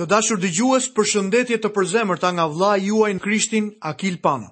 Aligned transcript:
Të 0.00 0.04
dashur 0.10 0.38
dëgjues, 0.40 0.86
përshëndetje 0.96 1.56
të 1.62 1.68
përzemërta 1.76 2.28
nga 2.36 2.44
vla 2.48 2.70
juaj 2.80 3.10
në 3.16 3.20
Krishtin 3.20 3.64
Akil 3.88 4.14
Pano. 4.24 4.46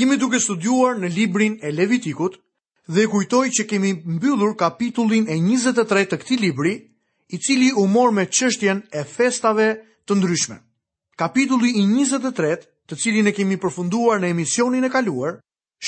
Jemi 0.00 0.16
duke 0.22 0.38
studiuar 0.40 0.94
në 1.02 1.10
librin 1.12 1.58
e 1.60 1.72
Levitikut 1.74 2.38
dhe 2.96 3.04
kujtoj 3.12 3.42
që 3.58 3.66
kemi 3.72 3.90
mbyllur 4.14 4.54
kapitullin 4.62 5.28
e 5.28 5.36
23 5.44 6.06
të 6.12 6.18
këtij 6.22 6.38
libri, 6.46 6.72
i 7.34 7.38
cili 7.46 7.68
u 7.76 7.84
mor 7.86 8.14
me 8.16 8.24
çështjen 8.26 8.80
e 8.90 9.02
festave 9.16 9.66
të 10.08 10.16
ndryshme. 10.16 10.56
Kapitulli 11.20 11.74
i 11.76 11.84
23, 11.90 12.56
të 12.88 12.98
cilin 13.02 13.28
e 13.28 13.36
kemi 13.36 13.60
përfunduar 13.60 14.22
në 14.24 14.32
emisionin 14.34 14.88
e 14.88 14.90
kaluar, 14.90 15.36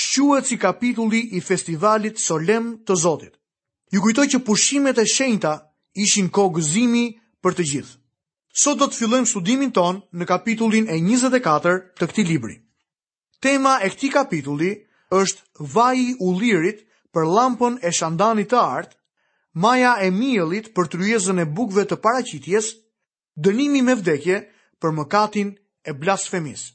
shquhet 0.03 0.45
si 0.47 0.59
kapitulli 0.61 1.23
i 1.33 1.41
festivalit 1.49 2.21
solemn 2.27 2.75
të 2.85 3.01
Zotit. 3.01 3.33
Ju 3.91 4.05
kujtoj 4.05 4.29
që 4.37 4.43
pushimet 4.45 5.01
e 5.03 5.09
shenjta 5.17 5.57
ishin 6.05 6.29
kogëzimi 6.37 7.05
për 7.43 7.57
të 7.59 7.69
gjithë. 7.73 7.99
Sot 8.53 8.77
do 8.77 8.85
të 8.91 8.99
fillojmë 9.01 9.27
studimin 9.29 9.71
ton 9.73 9.99
në 10.21 10.25
kapitullin 10.29 10.85
e 10.93 10.97
24 11.01 11.71
të 11.99 12.07
këtij 12.11 12.25
libri. 12.27 12.55
Tema 13.41 13.79
e 13.81 13.89
këtij 13.89 14.11
kapitulli 14.13 14.67
është 15.19 15.65
vaji 15.77 16.03
i 16.11 16.15
ullirit 16.21 16.83
për 17.13 17.25
lampën 17.35 17.79
e 17.81 17.91
shandanit 17.99 18.51
të 18.51 18.59
art, 18.65 18.91
maja 19.65 19.95
e 20.05 20.11
miellit 20.19 20.69
për 20.77 20.89
tryezën 20.93 21.41
e 21.41 21.47
bukëve 21.57 21.87
të 21.89 21.97
paraqitjes, 22.05 22.67
dënimi 23.47 23.81
me 23.89 23.97
vdekje 24.03 24.37
për 24.81 24.93
mëkatin 24.99 25.49
e 25.89 25.93
blasfemisë. 26.03 26.67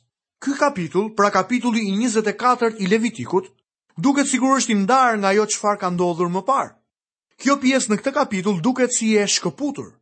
Ky 0.43 0.57
kapitull, 0.59 1.13
pra 1.15 1.31
kapitulli 1.39 1.83
i 1.91 1.95
24 2.03 2.75
i 2.83 2.87
Levitikut, 2.91 3.47
duket 4.03 4.27
sigurisht 4.31 4.71
i 4.71 4.75
ndarë 4.83 5.19
nga 5.21 5.31
ajo 5.31 5.47
çfarë 5.55 5.79
ka 5.85 5.91
ndodhur 5.95 6.31
më 6.35 6.43
parë. 6.51 6.75
Kjo 7.39 7.55
pjesë 7.63 7.93
në 7.93 8.03
këtë 8.03 8.15
kapitull 8.19 8.59
duket 8.67 8.95
si 8.99 9.15
e 9.19 9.27
shkëputur 9.35 9.95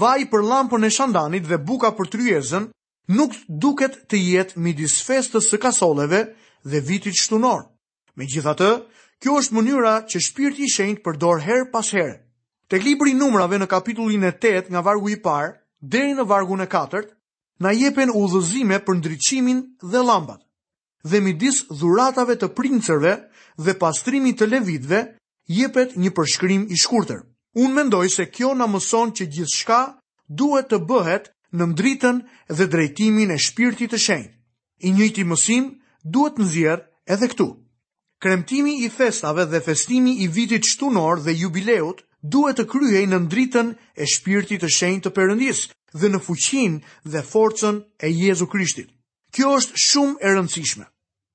vaj 0.00 0.24
për 0.32 0.44
lampën 0.50 0.84
e 0.86 0.90
shandanit 0.92 1.46
dhe 1.48 1.58
buka 1.68 1.90
për 1.98 2.10
tryezën, 2.12 2.68
nuk 3.18 3.32
duket 3.64 3.96
të 4.10 4.20
jetë 4.34 4.62
midis 4.66 4.96
festës 5.06 5.48
së 5.52 5.60
kasoleve 5.64 6.20
dhe 6.72 6.80
vitit 6.88 7.16
shtunor. 7.16 7.62
Me 8.16 8.26
gjitha 8.28 8.54
të, 8.58 8.70
kjo 9.22 9.38
është 9.40 9.56
mënyra 9.58 9.94
që 10.10 10.22
shpirti 10.28 10.66
i 10.66 10.72
shenjt 10.76 11.02
përdor 11.06 11.42
herë 11.46 11.70
pas 11.74 11.90
herë. 11.96 12.16
Tek 12.70 12.82
libri 12.82 13.14
numrave 13.14 13.60
në 13.62 13.68
kapitullin 13.70 14.24
e 14.26 14.32
8 14.38 14.70
nga 14.74 14.82
vargu 14.82 15.12
i 15.14 15.20
parë, 15.22 15.52
deri 15.80 16.16
në 16.18 16.24
vargun 16.26 16.64
e 16.64 16.66
4, 16.72 17.04
na 17.64 17.70
jepen 17.72 18.10
udhëzime 18.10 18.80
për 18.84 18.98
ndryqimin 18.98 19.62
dhe 19.92 20.02
lambat. 20.02 20.42
Dhe 21.06 21.20
midis 21.22 21.62
dhuratave 21.70 22.34
të 22.36 22.50
princërve 22.58 23.14
dhe 23.62 23.76
pastrimit 23.80 24.40
të 24.40 24.48
levitve, 24.50 25.02
jepet 25.60 25.94
një 26.02 26.10
përshkrim 26.18 26.66
i 26.74 26.80
shkurtër. 26.82 27.22
Unë 27.56 27.72
mendoj 27.72 28.06
se 28.12 28.26
kjo 28.36 28.50
në 28.54 28.66
mëson 28.68 29.12
që 29.16 29.24
gjithë 29.34 29.52
shka 29.58 29.76
duhet 30.40 30.66
të 30.72 30.78
bëhet 30.90 31.30
në 31.56 31.68
ndritën 31.72 32.18
dhe 32.58 32.66
drejtimin 32.74 33.30
e 33.32 33.38
shpirtit 33.44 33.94
të 33.94 34.00
shenjë. 34.06 34.26
I 34.84 34.92
njëti 34.92 35.24
mësim 35.30 35.70
duhet 36.16 36.36
në 36.42 36.48
zjerë 36.52 36.84
edhe 37.14 37.28
këtu. 37.32 37.46
Kremtimi 38.20 38.74
i 38.84 38.90
festave 38.98 39.46
dhe 39.54 39.62
festimi 39.70 40.12
i 40.24 40.28
vitit 40.36 40.68
shtunor 40.68 41.22
dhe 41.24 41.32
jubileut 41.38 42.02
duhet 42.36 42.60
të 42.60 42.66
kryhej 42.74 43.06
në 43.08 43.22
ndritën 43.24 43.72
e 44.04 44.08
shpirtit 44.14 44.60
të 44.66 44.70
shenjë 44.76 45.04
të 45.06 45.14
përëndis 45.16 45.62
dhe 46.00 46.12
në 46.12 46.20
fuqin 46.28 46.76
dhe 47.14 47.24
forcën 47.30 47.80
e 48.04 48.12
Jezu 48.18 48.50
Krishtit. 48.52 48.92
Kjo 49.32 49.54
është 49.62 49.80
shumë 49.86 50.20
e 50.20 50.34
rëndësishme. 50.36 50.86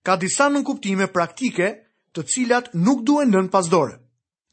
Ka 0.05 0.17
disa 0.21 0.49
nënkuptime 0.53 1.09
praktike 1.17 1.73
të 2.13 2.25
cilat 2.35 2.73
nuk 2.77 3.01
duhet 3.09 3.29
në 3.33 3.47
pasdore. 3.57 4.00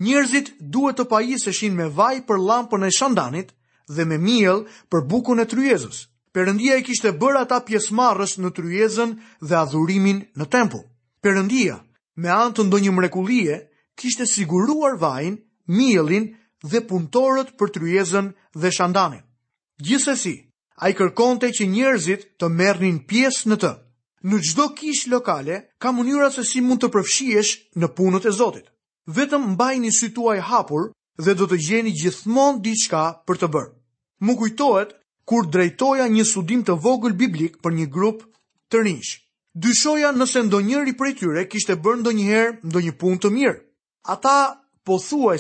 Njerëzit 0.07 0.49
duhet 0.75 0.99
të 0.99 1.05
pajiseshin 1.11 1.75
me 1.79 1.89
vaj 1.99 2.19
për 2.27 2.39
lampën 2.49 2.85
e 2.87 2.91
shandanit 2.99 3.49
dhe 3.97 4.05
me 4.07 4.19
miel 4.27 4.61
për 4.95 5.03
bukun 5.11 5.43
e 5.43 5.47
tryezës. 5.51 6.05
Perëndia 6.37 6.77
e 6.79 6.85
kishte 6.87 7.11
bërë 7.23 7.41
ata 7.45 7.59
pjesëmarrës 7.67 8.37
në 8.45 8.53
tryezën 8.59 9.15
dhe 9.43 9.57
adhurimin 9.63 10.21
në 10.39 10.47
tempull. 10.53 10.85
Perëndia, 11.23 11.81
me 12.15 12.31
anë 12.35 12.55
të 12.55 12.67
ndonjë 12.69 12.93
mrekullie, 12.99 13.57
kishte 13.99 14.27
siguruar 14.35 14.95
vajin, 15.03 15.41
miellin 15.67 16.29
dhe 16.63 16.85
punëtorët 16.91 17.51
për 17.59 17.75
tryezën 17.79 18.31
dhe 18.55 18.71
shandanin. 18.79 19.25
Gjithsesi, 19.83 20.37
a 20.79 20.93
i 20.95 20.95
kërkonte 20.99 21.51
që 21.55 21.67
njerëzit 21.75 22.27
të 22.39 22.53
merrnin 22.61 23.03
pjesë 23.11 23.51
në 23.51 23.57
të. 23.65 23.75
Në 24.31 24.37
gjdo 24.47 24.69
kishë 24.79 25.11
lokale, 25.17 25.57
ka 25.83 25.91
mënyra 25.99 26.31
se 26.39 26.47
si 26.53 26.63
mund 26.69 26.87
të 26.87 26.93
përfshiesh 26.95 27.55
në 27.83 27.95
punët 27.99 28.31
e 28.31 28.35
Zotit 28.41 28.69
vetëm 29.17 29.45
mbajni 29.55 29.89
sy 29.93 30.11
tuaj 30.13 30.41
hapur 30.51 30.91
dhe 31.25 31.33
do 31.35 31.47
të 31.49 31.59
gjeni 31.67 31.93
gjithmonë 31.97 32.61
diçka 32.67 33.05
për 33.27 33.39
të 33.41 33.49
bërë. 33.55 33.71
Mu 34.29 34.37
kujtohet 34.37 34.91
kur 35.29 35.47
drejtoja 35.49 36.09
një 36.13 36.25
studim 36.29 36.63
të 36.65 36.77
vogël 36.85 37.17
biblik 37.17 37.57
për 37.63 37.73
një 37.79 37.87
grup 37.89 38.21
të 38.73 38.83
rinj. 38.85 39.09
Dyshoja 39.59 40.13
nëse 40.13 40.43
ndonjëri 40.47 40.93
prej 40.99 41.15
tyre 41.21 41.47
kishte 41.51 41.75
bërë 41.81 42.03
ndonjëherë 42.03 42.55
ndonjë 42.69 42.95
punë 43.01 43.21
të 43.25 43.31
mirë. 43.39 43.57
Ata 44.13 44.59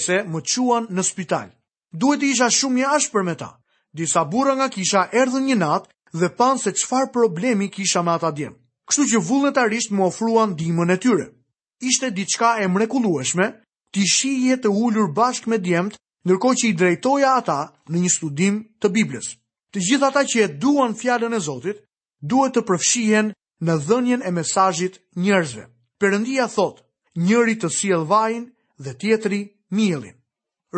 se 0.05 0.17
më 0.33 0.41
çuan 0.45 0.87
në 0.93 1.03
spital. 1.05 1.49
Duhet 1.93 2.21
të 2.21 2.27
isha 2.34 2.49
shumë 2.53 2.78
i 2.78 2.84
ashpër 2.84 3.23
me 3.25 3.34
ta. 3.34 3.51
Disa 3.97 4.25
burra 4.28 4.55
nga 4.57 4.69
kisha 4.69 5.07
erdhën 5.12 5.45
një 5.49 5.57
natë 5.59 5.91
dhe 6.21 6.28
panë 6.39 6.59
se 6.61 6.73
çfarë 6.73 7.12
problemi 7.12 7.69
kisha 7.69 8.03
me 8.03 8.11
ata 8.12 8.31
djem. 8.33 8.55
Kështu 8.89 9.05
që 9.11 9.23
vullnetarisht 9.28 9.91
më 9.93 10.03
ofruan 10.07 10.57
dimën 10.59 10.91
e 10.93 10.99
tyre 11.01 11.27
ishte 11.81 12.16
diçka 12.16 12.59
e 12.59 12.66
mrekullueshme, 12.69 13.47
ti 13.93 14.03
shihje 14.06 14.56
të 14.61 14.69
ulur 14.83 15.09
bashkë 15.15 15.50
me 15.50 15.59
djemt, 15.59 15.97
ndërkohë 16.27 16.59
që 16.61 16.66
i 16.69 16.77
drejtoja 16.81 17.31
ata 17.41 17.59
në 17.91 18.03
një 18.03 18.11
studim 18.15 18.56
të 18.81 18.91
Biblës. 18.97 19.28
Të 19.72 19.78
gjithë 19.87 20.06
ata 20.11 20.22
që 20.31 20.39
e 20.44 20.49
duan 20.62 20.94
fjalën 21.00 21.34
e 21.37 21.41
Zotit, 21.47 21.83
duhet 22.21 22.55
të 22.55 22.62
përfshihen 22.69 23.31
në 23.65 23.75
dhënien 23.87 24.22
e 24.27 24.31
mesazhit 24.39 24.99
njerëzve. 25.25 25.65
Perëndia 26.00 26.49
thot, 26.55 26.83
njëri 27.22 27.55
të 27.61 27.69
sjell 27.77 28.05
vajin 28.10 28.45
dhe 28.84 28.93
tjetri 29.00 29.41
miellin. 29.77 30.16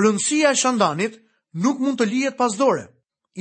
Rëndësia 0.00 0.52
e 0.52 0.56
shandanit 0.60 1.16
nuk 1.64 1.80
mund 1.82 1.98
të 1.98 2.06
lihet 2.12 2.36
pas 2.38 2.54
dore. 2.56 2.84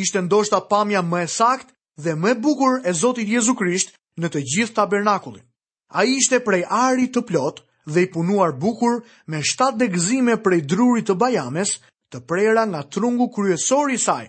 Ishte 0.03 0.21
ndoshta 0.21 0.59
pamja 0.71 1.01
më 1.11 1.19
e 1.25 1.27
saktë 1.39 1.73
dhe 2.03 2.11
më 2.21 2.29
e 2.35 2.39
bukur 2.43 2.73
e 2.85 2.91
Zotit 3.01 3.27
Jezu 3.29 3.53
Krisht 3.59 3.93
në 4.21 4.27
të 4.33 4.39
gjithë 4.51 4.75
tabernakulin. 4.79 5.45
A 5.89 6.05
ishte 6.05 6.37
prej 6.45 6.61
ari 6.69 7.07
të 7.09 7.23
plot 7.25 7.63
dhe 7.89 8.03
i 8.05 8.09
punuar 8.13 8.53
bukur 8.61 8.99
me 9.27 9.39
7 9.51 9.77
degzime 9.81 10.35
prej 10.45 10.59
drurit 10.73 11.07
të 11.09 11.15
bajames 11.21 11.71
të 12.13 12.21
prera 12.29 12.65
nga 12.69 12.83
trungu 12.97 13.25
kryesori 13.33 13.97
saj. 14.03 14.27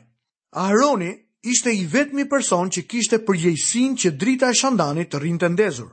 Aroni 0.62 1.10
ishte 1.52 1.72
i 1.72 1.84
vetmi 1.94 2.24
person 2.32 2.72
që 2.74 2.84
kishte 2.88 3.18
përgjejsin 3.28 3.98
që 4.02 4.14
drita 4.22 4.48
e 4.50 4.56
shandanit 4.62 5.12
të 5.12 5.20
rinë 5.26 5.42
të 5.44 5.50
ndezur. 5.58 5.90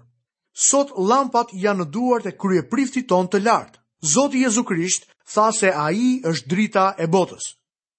Sot 0.68 0.96
lampat 1.10 1.52
janë 1.66 1.86
duart 1.96 2.32
e 2.32 2.38
krye 2.46 2.64
prifti 2.72 3.04
ton 3.12 3.28
të 3.28 3.44
lartë. 3.44 3.84
Zoti 4.14 4.42
Jezu 4.46 4.64
Krisht 4.64 5.08
tha 5.34 5.52
se 5.52 5.72
a 5.86 5.90
i 5.92 6.08
është 6.32 6.48
drita 6.54 6.86
e 6.98 7.08
botës. 7.16 7.46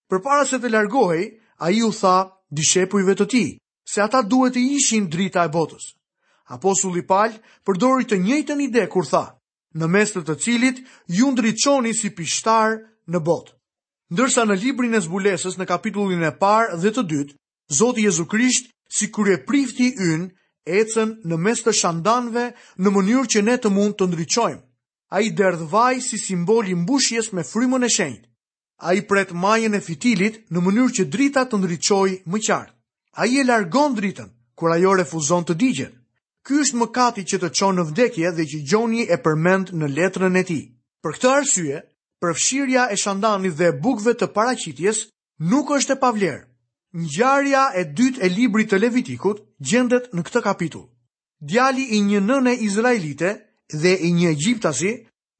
Për 0.08 0.22
para 0.24 0.46
se 0.48 0.60
të 0.62 0.70
largohej, 0.72 1.24
a 1.64 1.68
i 1.74 1.82
u 1.84 1.90
tha 2.00 2.16
dishepujve 2.50 3.18
të 3.18 3.28
ti, 3.34 3.44
se 3.92 4.00
ata 4.04 4.22
duhet 4.22 4.54
të 4.56 4.64
ishin 4.78 5.08
drita 5.12 5.44
e 5.44 5.50
botës. 5.58 5.88
Apostulli 6.48 7.04
Paul 7.06 7.34
përdori 7.68 8.06
të 8.08 8.16
njëjtën 8.24 8.60
ide 8.66 8.86
kur 8.92 9.04
tha: 9.10 9.20
"Në 9.78 9.86
mes 9.92 10.12
të 10.14 10.20
të 10.24 10.34
cilit 10.44 10.76
ju 11.18 11.26
ndriçoni 11.34 11.92
si 11.98 12.08
pishtar 12.16 12.78
në 13.12 13.18
botë." 13.26 13.52
Ndërsa 14.14 14.42
në 14.48 14.56
librin 14.62 14.94
e 14.98 15.02
zbulesës 15.06 15.58
në 15.60 15.64
kapitullin 15.72 16.22
e 16.30 16.32
parë 16.42 16.76
dhe 16.82 16.90
të 16.96 17.02
dytë, 17.10 17.34
Zoti 17.78 18.04
Jezu 18.08 18.24
Krisht 18.24 18.70
si 18.88 19.06
e 19.34 19.44
prifti 19.46 19.88
yn 20.10 20.20
ecën 20.80 21.10
në 21.28 21.36
mes 21.44 21.60
të 21.64 21.72
shandanve 21.82 22.44
në 22.80 22.88
mënyrë 22.96 23.28
që 23.32 23.40
ne 23.44 23.56
të 23.60 23.68
mund 23.76 23.94
të 23.98 24.04
ndriçojmë. 24.08 24.62
Ai 25.16 25.30
derdh 25.38 25.64
vaj 25.72 26.00
si 26.00 26.16
simbol 26.18 26.64
i 26.68 26.74
mbushjes 26.74 27.32
me 27.32 27.42
frymën 27.50 27.84
e 27.84 27.88
shenjtë. 27.96 28.26
A 28.88 28.88
i 28.98 29.02
pret 29.10 29.30
majën 29.42 29.74
e 29.76 29.84
fitilit 29.88 30.34
në 30.52 30.58
mënyrë 30.64 30.94
që 30.96 31.04
drita 31.14 31.42
të 31.44 31.56
ndriçojë 31.60 32.16
më 32.32 32.38
qartë. 32.46 32.72
A 33.20 33.26
i 33.26 33.36
e 33.40 33.44
largon 33.44 33.92
dritën, 33.98 34.28
kur 34.56 34.72
ajo 34.76 34.92
refuzon 34.96 35.44
të 35.44 35.54
digjet. 35.60 35.94
Ky 36.48 36.56
është 36.64 36.78
mëkati 36.80 37.22
që 37.30 37.36
të 37.42 37.48
çon 37.58 37.74
në 37.76 37.82
vdekje 37.90 38.28
dhe 38.36 38.44
që 38.50 38.58
Gjoni 38.70 39.02
e 39.12 39.16
përmend 39.24 39.72
në 39.80 39.88
letrën 39.98 40.36
e 40.40 40.42
tij. 40.50 40.62
Për 41.04 41.16
këtë 41.18 41.32
arsye, 41.38 41.80
përfshirja 42.24 42.86
e 42.88 42.96
shandanit 43.02 43.58
dhe 43.58 43.68
bukëve 43.84 44.14
të 44.16 44.28
paraqitjes 44.36 45.02
nuk 45.50 45.74
është 45.76 45.96
e 45.96 46.00
pavlerë. 46.04 46.40
Ngjarja 47.02 47.66
e 47.76 47.82
dytë 47.98 48.20
e 48.24 48.30
librit 48.38 48.70
të 48.72 48.80
Levitikut 48.80 49.42
gjendet 49.68 50.08
në 50.16 50.24
këtë 50.26 50.42
kapitull. 50.48 50.86
Djali 51.52 51.84
i 51.98 52.00
një 52.08 52.22
nëne 52.30 52.54
izraelite 52.70 53.34
dhe 53.82 53.92
i 54.08 54.14
një 54.16 54.32
egjiptasi 54.32 54.94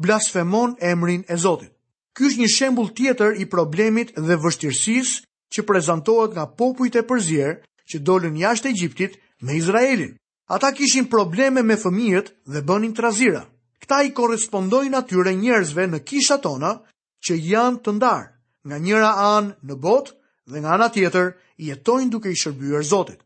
blasfemon 0.04 0.76
emrin 0.92 1.24
e 1.32 1.40
Zotit. 1.44 1.72
Ky 2.16 2.28
është 2.28 2.42
një 2.44 2.52
shembull 2.58 2.92
tjetër 2.98 3.40
i 3.40 3.48
problemit 3.56 4.12
dhe 4.26 4.36
vështirësisë 4.44 5.14
që 5.56 5.68
prezantohet 5.72 6.36
nga 6.36 6.44
popujt 6.60 7.00
e 7.00 7.06
përzier 7.10 7.56
që 7.88 7.96
dolën 8.08 8.36
jashtë 8.44 8.74
Egjiptit 8.76 9.16
me 9.40 9.56
Izraelin. 9.64 10.12
Ata 10.50 10.72
kishin 10.74 11.04
probleme 11.10 11.62
me 11.62 11.76
fëmijët 11.76 12.28
dhe 12.52 12.60
bënin 12.68 12.94
trazira. 12.96 13.44
Këta 13.84 13.98
i 14.08 14.14
korespondojnë 14.16 14.96
atyre 15.00 15.34
njerëzve 15.36 15.84
në 15.92 15.98
kisha 16.08 16.38
tona 16.44 16.70
që 17.28 17.36
janë 17.52 17.80
të 17.84 17.92
ndarë, 17.98 18.26
nga 18.68 18.76
njëra 18.84 19.10
anë 19.36 19.52
në 19.68 19.74
botë 19.84 20.14
dhe 20.52 20.58
nga 20.64 20.70
ana 20.76 20.88
tjetër 20.94 21.26
jetojnë 21.68 22.10
duke 22.12 22.32
i 22.32 22.38
shërbyer 22.42 22.82
Zotit. 22.90 23.20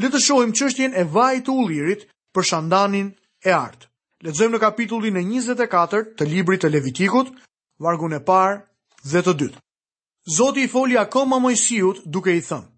Le 0.00 0.08
të 0.08 0.18
shohim 0.24 0.54
çështjen 0.56 0.96
e 0.96 1.04
vajit 1.12 1.44
të 1.46 1.52
ullirit 1.60 2.06
për 2.32 2.48
shandanin 2.50 3.12
e 3.44 3.52
artë. 3.52 3.84
Lexojmë 4.24 4.54
në 4.56 4.60
kapitullin 4.64 5.16
e 5.16 5.22
24 5.28 6.02
të 6.18 6.28
librit 6.32 6.64
të 6.64 6.70
Levitikut, 6.72 7.28
vargun 7.84 8.16
e 8.16 8.20
parë 8.30 8.56
dhe 9.12 9.20
të 9.26 9.32
dytë. 9.42 9.60
Zoti 10.38 10.64
i 10.64 10.72
foli 10.72 10.96
akoma 11.04 11.38
Mojsiut 11.42 12.00
duke 12.06 12.32
i 12.32 12.40
thënë: 12.40 12.68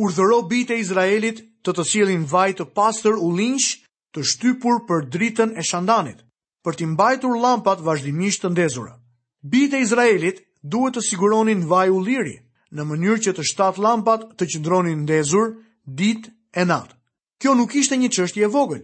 Urdhëro 0.00 0.38
bijtë 0.48 0.74
e 0.76 0.80
Izraelit 0.86 1.42
të 1.62 1.72
të 1.78 1.84
cilin 1.90 2.24
vaj 2.30 2.50
të 2.58 2.64
pastër 2.74 3.18
u 3.22 3.30
linsh 3.38 3.76
të 4.14 4.24
shtypur 4.26 4.80
për 4.88 5.04
dritën 5.14 5.52
e 5.58 5.62
shandanit, 5.64 6.22
për 6.66 6.76
t'i 6.78 6.86
mbajtur 6.90 7.36
lampat 7.38 7.80
vazhdimisht 7.86 8.42
të 8.44 8.50
ndezura. 8.54 8.96
Bite 9.42 9.80
Izraelit 9.82 10.42
duhet 10.62 10.96
të 10.98 11.04
siguronin 11.08 11.64
vaj 11.70 11.88
u 11.94 12.00
liri, 12.04 12.36
në 12.72 12.82
mënyrë 12.88 13.22
që 13.26 13.34
të 13.38 13.44
shtatë 13.50 13.82
lampat 13.84 14.26
të 14.38 14.48
qëndronin 14.52 15.04
ndezur 15.06 15.54
dit 15.86 16.28
e 16.56 16.64
natë. 16.66 16.94
Kjo 17.40 17.54
nuk 17.58 17.74
ishte 17.78 17.96
një 17.98 18.10
qështje 18.14 18.50
vogël, 18.54 18.82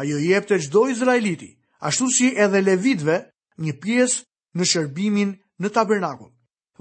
ajo 0.00 0.18
jep 0.22 0.48
të 0.48 0.58
gjdo 0.64 0.86
Izraeliti, 0.90 1.52
ashtu 1.86 2.08
si 2.10 2.32
edhe 2.44 2.62
levitve 2.66 3.18
një 3.62 3.76
pies 3.82 4.20
në 4.58 4.66
shërbimin 4.72 5.36
në 5.62 5.68
tabernakot. 5.76 6.32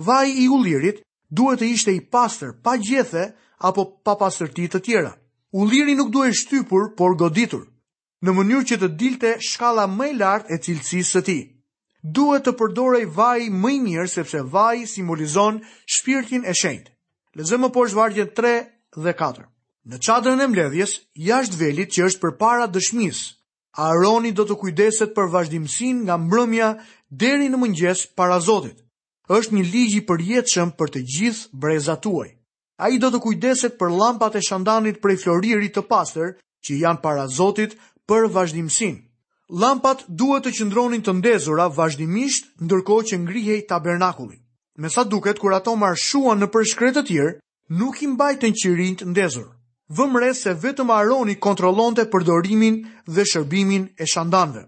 Vaj 0.01 0.29
i 0.41 0.47
ullirit 0.49 1.01
duhet 1.29 1.59
të 1.61 1.71
ishte 1.75 1.93
i 1.93 2.01
pastër, 2.11 2.55
pa 2.63 2.77
gjethë, 2.81 3.25
apo 3.69 3.85
pa 4.05 4.15
pastërti 4.17 4.65
të 4.73 4.81
tjera. 4.87 5.13
Ulliri 5.53 5.95
nuk 5.95 6.13
duhet 6.13 6.35
shtypur, 6.39 6.83
por 6.95 7.17
goditur, 7.19 7.65
në 8.23 8.33
mënyrë 8.37 8.67
që 8.69 8.77
të 8.81 8.87
dilte 8.99 9.31
shkalla 9.47 9.83
më 9.93 10.05
e 10.05 10.13
lartë 10.19 10.53
e 10.55 10.59
cilësisë 10.67 11.09
së 11.15 11.21
ti. 11.29 11.35
Duhet 12.17 12.45
të 12.47 12.53
përdorej 12.61 13.01
vaj 13.17 13.49
mëj 13.63 13.73
i 13.75 13.81
mirë 13.87 14.05
sepse 14.13 14.45
vaji 14.55 14.87
simbolizon 14.91 15.59
shpirtin 15.95 16.47
e 16.47 16.53
shenjtë. 16.61 16.93
Lexojmë 17.41 17.69
poshtë 17.77 17.99
vargjet 17.99 18.31
3 18.39 18.53
dhe 19.07 19.15
4. 19.23 19.45
Në 19.91 19.99
qadrën 20.07 20.39
e 20.39 20.47
mbledhjes, 20.53 20.95
jashtë 21.27 21.59
velit 21.65 21.91
që 21.97 22.07
është 22.07 22.23
përpara 22.23 22.69
dëshmisë, 22.77 23.27
Aroni 23.89 24.31
do 24.39 24.43
të 24.47 24.55
kujdeset 24.63 25.11
për 25.15 25.29
vazhdimësin 25.35 25.99
nga 26.05 26.15
mbrëmja 26.23 26.71
deri 27.25 27.47
në 27.51 27.59
mëngjes 27.65 27.99
para 28.19 28.39
Zotit. 28.47 28.79
Është 29.39 29.55
një 29.59 29.63
ligj 29.73 29.95
i 29.99 30.05
përjetshëm 30.11 30.73
për 30.79 30.95
të 30.95 31.03
gjithë 31.15 31.47
brezat 31.65 32.03
tuaj 32.07 32.29
a 32.83 32.89
i 32.89 32.97
do 32.97 33.11
të 33.13 33.19
kujdeset 33.21 33.75
për 33.77 33.91
lampat 33.93 34.35
e 34.35 34.41
shandanit 34.47 34.97
e 35.05 35.17
floririt 35.23 35.75
të 35.75 35.81
pastër 35.91 36.31
që 36.65 36.77
janë 36.83 37.01
para 37.03 37.27
Zotit 37.29 37.75
për 38.09 38.25
vazhdimësin. 38.33 38.95
Lampat 39.61 40.01
duhet 40.07 40.47
të 40.47 40.53
qëndronin 40.57 41.03
të 41.05 41.13
ndezura 41.19 41.67
vazhdimisht 41.77 42.47
ndërko 42.65 42.95
që 43.09 43.17
ngrihej 43.25 43.65
tabernakulli. 43.69 44.37
Me 44.81 44.89
sa 44.89 45.03
duket, 45.03 45.37
kur 45.39 45.53
ato 45.53 45.75
marshuan 45.75 46.41
në 46.41 46.47
përshkret 46.53 46.95
të 46.97 47.03
tjerë, 47.09 47.35
nuk 47.79 48.01
i 48.01 48.07
mbajtën 48.15 48.55
qirin 48.61 48.95
të 48.97 49.05
ndezur. 49.11 49.47
Vëmre 49.97 50.31
se 50.33 50.53
vetëm 50.63 50.89
Aroni 50.95 51.35
kontrolonte 51.43 52.07
përdorimin 52.11 52.81
dhe 53.05 53.25
shërbimin 53.31 53.85
e 54.01 54.07
shandanve. 54.07 54.63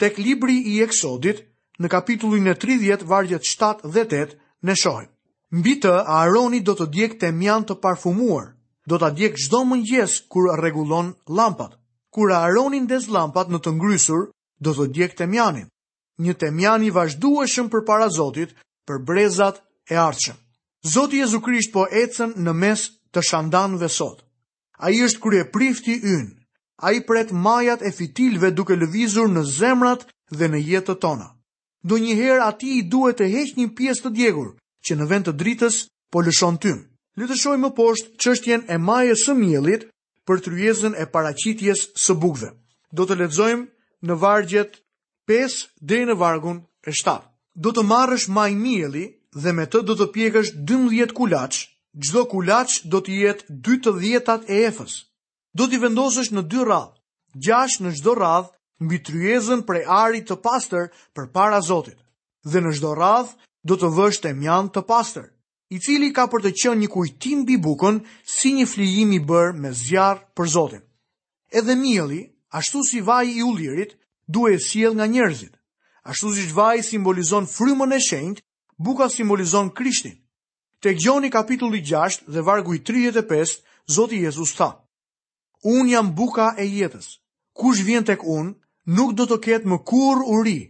Tek 0.00 0.16
libri 0.24 0.56
i 0.72 0.80
eksodit, 0.86 1.44
në 1.82 1.88
kapitullin 1.92 2.48
e 2.48 2.54
30, 2.56 3.04
vargjet 3.10 3.44
7 3.44 3.88
dhe 3.92 4.06
8, 4.08 4.36
në 4.64 4.80
shohet. 4.82 5.12
Mbi 5.50 5.72
të 5.80 5.90
Aroni 6.14 6.58
do 6.68 6.74
të 6.76 6.86
djek 6.92 7.12
të 7.20 7.28
të 7.68 7.74
parfumuar, 7.82 8.52
do 8.90 8.98
të 8.98 9.10
djek 9.16 9.34
gjdo 9.38 9.64
mëngjes 9.64 10.20
kur 10.28 10.60
regulon 10.60 11.14
lampat. 11.26 11.72
Kur 12.12 12.32
Aaroni 12.32 12.80
ndez 12.80 13.08
lampat 13.08 13.48
në 13.48 13.58
të 13.60 13.70
ngrysur, 13.76 14.28
do 14.60 14.70
të 14.74 14.92
djek 14.92 15.14
të 15.16 15.26
Një 16.20 16.34
të 16.34 16.46
i 16.84 16.90
vazhdueshëm 16.90 17.68
për 17.70 17.84
para 17.86 18.08
Zotit, 18.10 18.50
për 18.86 18.98
brezat 19.04 19.62
e 19.90 19.94
arqëm. 19.96 20.36
Zoti 20.84 21.16
Jezu 21.16 21.40
Krisht 21.40 21.72
po 21.72 21.86
ecën 21.88 22.34
në 22.36 22.52
mes 22.52 22.80
të 23.12 23.20
shandanëve 23.22 23.88
sot. 23.88 24.22
A 24.78 24.90
i 24.90 25.00
është 25.04 25.38
e 25.40 25.44
prifti 25.52 26.00
ynë, 26.02 26.34
a 26.82 26.92
i 26.92 27.00
pret 27.00 27.32
majat 27.32 27.82
e 27.82 27.92
fitilve 27.92 28.50
duke 28.50 28.74
lëvizur 28.76 29.28
në 29.30 29.42
zemrat 29.58 30.04
dhe 30.30 30.48
në 30.48 30.58
jetët 30.70 31.00
tona. 31.00 31.30
Do 31.84 31.94
njëherë 31.98 32.46
ati 32.50 32.74
i 32.78 32.82
duhet 32.82 33.16
të 33.18 33.30
heqë 33.34 33.58
një 33.60 33.68
pjesë 33.78 34.02
të 34.06 34.10
djegur, 34.18 34.48
që 34.86 34.96
në 34.98 35.06
vend 35.10 35.28
të 35.28 35.32
dritës 35.40 35.76
po 36.12 36.22
lëshon 36.26 36.58
tym. 36.62 36.84
Le 37.18 37.26
të 37.26 37.36
shohim 37.40 37.64
më 37.66 37.70
poshtë 37.74 38.12
çështjen 38.22 38.64
e 38.70 38.76
majës 38.78 39.24
së 39.26 39.34
miellit 39.38 39.86
për 40.28 40.42
tryezën 40.46 40.94
e 41.02 41.06
paraqitjes 41.10 41.86
së 41.98 42.14
bukëve. 42.22 42.52
Do 42.94 43.04
të 43.06 43.16
lexojmë 43.18 44.08
në 44.08 44.14
vargjet 44.22 44.76
5 45.28 45.64
deri 45.90 46.06
në 46.08 46.16
vargun 46.20 46.60
e 46.88 46.92
7. 46.94 47.18
Do 47.58 47.72
të 47.74 47.84
marrësh 47.90 48.28
maj 48.32 48.50
mielli 48.54 49.06
dhe 49.34 49.52
me 49.52 49.66
të 49.66 49.82
do 49.88 49.96
të 49.98 50.06
pjekësh 50.14 50.54
12 50.70 51.12
kulaç. 51.18 51.58
Çdo 51.98 52.22
kulaç 52.30 52.78
do 52.92 53.00
të 53.02 53.16
jetë 53.22 53.50
2 53.50 53.78
të 53.82 54.42
e 54.46 54.58
efës. 54.70 54.94
Do 55.56 55.66
t'i 55.66 55.78
vendosësh 55.80 56.28
në 56.32 56.42
dy 56.52 56.62
radhë, 56.62 56.94
gjash 57.46 57.80
në 57.82 57.90
çdo 57.98 58.12
radhë 58.14 58.52
mbi 58.84 58.98
tryezën 59.08 59.64
prej 59.66 59.84
arit 59.88 60.28
të 60.28 60.36
pastër 60.44 60.92
përpara 61.16 61.58
Zotit. 61.64 61.98
Dhe 62.44 62.60
në 62.62 62.70
çdo 62.78 62.92
radhë 62.94 63.32
do 63.66 63.76
të 63.78 63.88
vështë 63.96 64.30
e 64.30 64.34
mjan 64.38 64.68
të 64.72 64.82
pastër, 64.88 65.26
i 65.74 65.78
cili 65.84 66.12
ka 66.14 66.26
për 66.32 66.42
të 66.46 66.52
qënë 66.62 66.80
një 66.84 66.88
kujtim 66.92 67.44
bi 67.44 67.56
bukën 67.60 68.00
si 68.24 68.52
një 68.56 68.66
flijim 68.66 69.12
i 69.12 69.20
bërë 69.20 69.58
me 69.60 69.72
zjarë 69.72 70.22
për 70.36 70.46
Zotin. 70.48 70.82
Edhe 71.52 71.74
mjeli, 71.76 72.20
ashtu 72.52 72.82
si 72.88 73.00
vaj 73.00 73.26
i 73.28 73.42
ullirit, 73.42 73.94
duhe 74.28 74.58
siel 74.58 74.94
nga 74.94 75.06
njerëzit. 75.06 75.54
Ashtu 76.08 76.32
si 76.34 76.52
vaj 76.52 76.82
simbolizon 76.88 77.46
frymën 77.46 77.92
e 77.92 78.00
shenjt, 78.00 78.42
buka 78.78 79.08
simbolizon 79.08 79.70
krishtin. 79.70 80.16
Te 80.80 80.94
gjoni 80.94 81.30
kapitulli 81.30 81.82
6 81.84 82.24
dhe 82.32 82.40
vargu 82.40 82.74
i 82.74 82.80
35, 82.80 83.60
Zoti 83.90 84.22
Jezus 84.24 84.54
tha, 84.56 84.70
Unë 85.64 85.90
jam 85.90 86.14
buka 86.14 86.52
e 86.56 86.62
jetës, 86.64 87.08
kush 87.52 87.82
vjen 87.84 88.04
tek 88.06 88.22
unë, 88.24 88.54
nuk 88.96 89.12
do 89.18 89.24
të 89.26 89.36
ketë 89.44 89.66
më 89.68 89.78
kur 89.88 90.22
uri, 90.36 90.60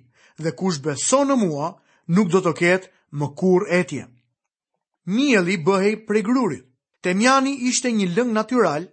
dhe 0.43 0.51
kush 0.59 0.79
beson 0.81 1.29
në 1.29 1.37
mua, 1.37 1.69
nuk 2.17 2.33
do 2.33 2.41
të 2.41 2.53
ketë 2.59 2.89
më 3.21 3.29
kur 3.37 3.67
etje. 3.69 4.05
Mieli 5.09 5.57
bëhej 5.65 5.95
prej 6.07 6.23
grurit. 6.25 6.65
Temjani 7.03 7.53
ishte 7.71 7.93
një 7.95 8.07
lëng 8.17 8.33
natural 8.35 8.89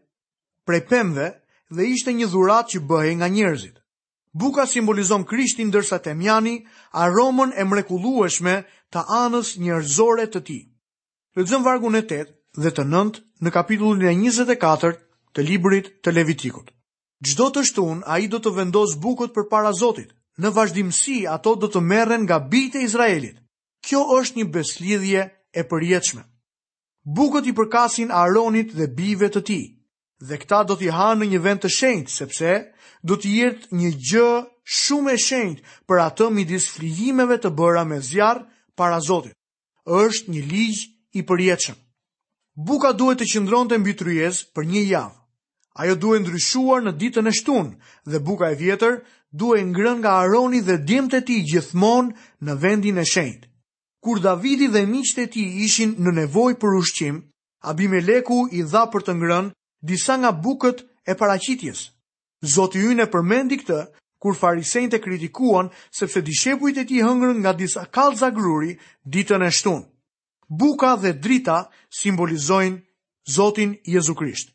prej 0.68 0.82
pemve 0.90 1.28
dhe 1.76 1.84
ishte 1.96 2.12
një 2.14 2.28
dhurat 2.32 2.68
që 2.72 2.80
bëhej 2.90 3.16
nga 3.18 3.28
njerëzit. 3.34 3.78
Buka 4.34 4.66
simbolizon 4.70 5.24
krishtin 5.26 5.72
dërsa 5.74 5.98
temjani 6.06 6.68
aromen 7.02 7.54
e 7.58 7.64
mrekulueshme 7.66 8.56
të 8.94 9.00
anës 9.24 9.56
njerëzore 9.64 10.26
të 10.32 10.40
ti. 10.48 10.60
Lëzëm 11.36 11.64
vargun 11.66 11.98
e 12.00 12.04
tetë 12.06 12.34
dhe 12.62 12.72
të 12.72 12.84
nëndë 12.92 13.20
në 13.44 13.50
kapitullin 13.58 14.06
e 14.12 14.16
24 14.16 14.92
të 15.36 15.42
librit 15.48 15.90
të 16.04 16.14
levitikut. 16.16 16.68
Gjdo 17.26 17.48
të 17.52 17.64
shtun, 17.68 18.04
a 18.12 18.19
i 18.24 18.28
do 18.28 18.38
të 18.40 18.52
vendos 18.57 18.94
bukët 19.04 19.31
për 19.36 19.48
para 19.52 19.72
zotit, 19.80 20.12
në 20.44 20.49
vazhdimësi 20.56 21.18
ato 21.33 21.51
do 21.63 21.68
të 21.73 21.81
merren 21.89 22.23
nga 22.27 22.39
bitë 22.54 22.81
e 22.81 22.85
Izraelit. 22.89 23.37
Kjo 23.87 24.01
është 24.18 24.39
një 24.39 24.47
beslidhje 24.56 25.21
e 25.54 25.63
përjetshme. 25.71 26.23
Bukët 27.18 27.45
i 27.45 27.54
përkasin 27.59 28.11
Aronit 28.19 28.73
dhe 28.75 28.87
bive 28.97 29.30
të 29.35 29.42
ti, 29.47 29.57
dhe 30.27 30.39
këta 30.42 30.63
do 30.71 30.77
t'i 30.80 30.87
hanë 30.97 31.21
në 31.21 31.27
një 31.33 31.39
vend 31.45 31.61
të 31.63 31.69
shenjtë, 31.75 32.11
sepse 32.13 32.54
do 33.06 33.13
t'i 33.21 33.35
jetë 33.37 33.77
një 33.77 33.92
gjë 34.09 34.31
shumë 34.80 35.13
e 35.13 35.19
shenjtë 35.27 35.75
për 35.87 36.01
atë 36.07 36.30
midis 36.33 36.65
flijimeve 36.75 37.37
të 37.44 37.51
bëra 37.59 37.83
me 37.92 37.99
zjarë 38.11 38.45
para 38.77 38.99
Zotit. 39.07 39.35
është 39.85 40.31
një 40.33 40.42
ligj 40.51 40.80
i 41.21 41.21
përjetshëm. 41.30 41.77
Buka 42.69 42.92
duhet 42.97 43.19
të 43.21 43.27
qëndron 43.33 43.69
të 43.69 43.77
mbi 43.83 43.94
për 44.01 44.65
një 44.73 44.81
javë. 44.89 45.15
Ajo 45.76 45.96
duhet 46.00 46.22
ndryshuar 46.24 46.86
në 46.86 46.92
ditën 47.04 47.28
e 47.28 47.34
shtunë 47.36 47.92
dhe 48.12 48.20
buka 48.24 48.48
e 48.52 48.56
vjetër 48.62 48.94
duhet 49.42 49.66
ngrën 49.68 49.98
nga 50.00 50.12
Aroni 50.24 50.62
dhe 50.64 50.78
djemët 50.88 51.18
e 51.20 51.22
tij 51.28 51.42
gjithmonë 51.50 52.14
në 52.48 52.54
vendin 52.64 53.02
e 53.04 53.06
shenjtë. 53.14 53.50
Kur 54.04 54.22
Davidi 54.24 54.70
dhe 54.72 54.86
miqtë 54.94 55.26
e 55.26 55.30
tij 55.34 55.50
ishin 55.66 55.92
në 56.04 56.12
nevojë 56.22 56.60
për 56.62 56.78
ushqim, 56.80 57.16
Abimeleku 57.72 58.38
i 58.56 58.64
dha 58.72 58.86
për 58.94 59.02
të 59.06 59.14
ngrën 59.20 59.52
disa 59.90 60.16
nga 60.20 60.32
bukët 60.44 60.80
e 61.12 61.14
paraqitjes. 61.20 61.80
Zoti 62.56 62.80
ynë 62.92 63.04
e 63.06 63.12
përmendi 63.14 63.60
këtë 63.62 63.80
kur 64.22 64.40
farisejnë 64.42 64.94
të 64.94 65.02
kritikuan 65.04 65.68
sepse 66.00 66.22
dishepujt 66.30 66.78
e 66.78 66.86
ti 66.88 67.04
hëngrën 67.04 67.40
nga 67.44 67.52
disa 67.60 67.84
kalë 67.96 68.20
zagruri 68.24 68.72
ditën 69.14 69.44
e 69.48 69.52
shtunë. 69.58 69.84
Buka 70.60 70.96
dhe 71.02 71.12
drita 71.24 71.66
simbolizojnë 72.00 72.80
Zotin 73.36 73.72
Jezu 73.84 74.14
Krisht. 74.16 74.55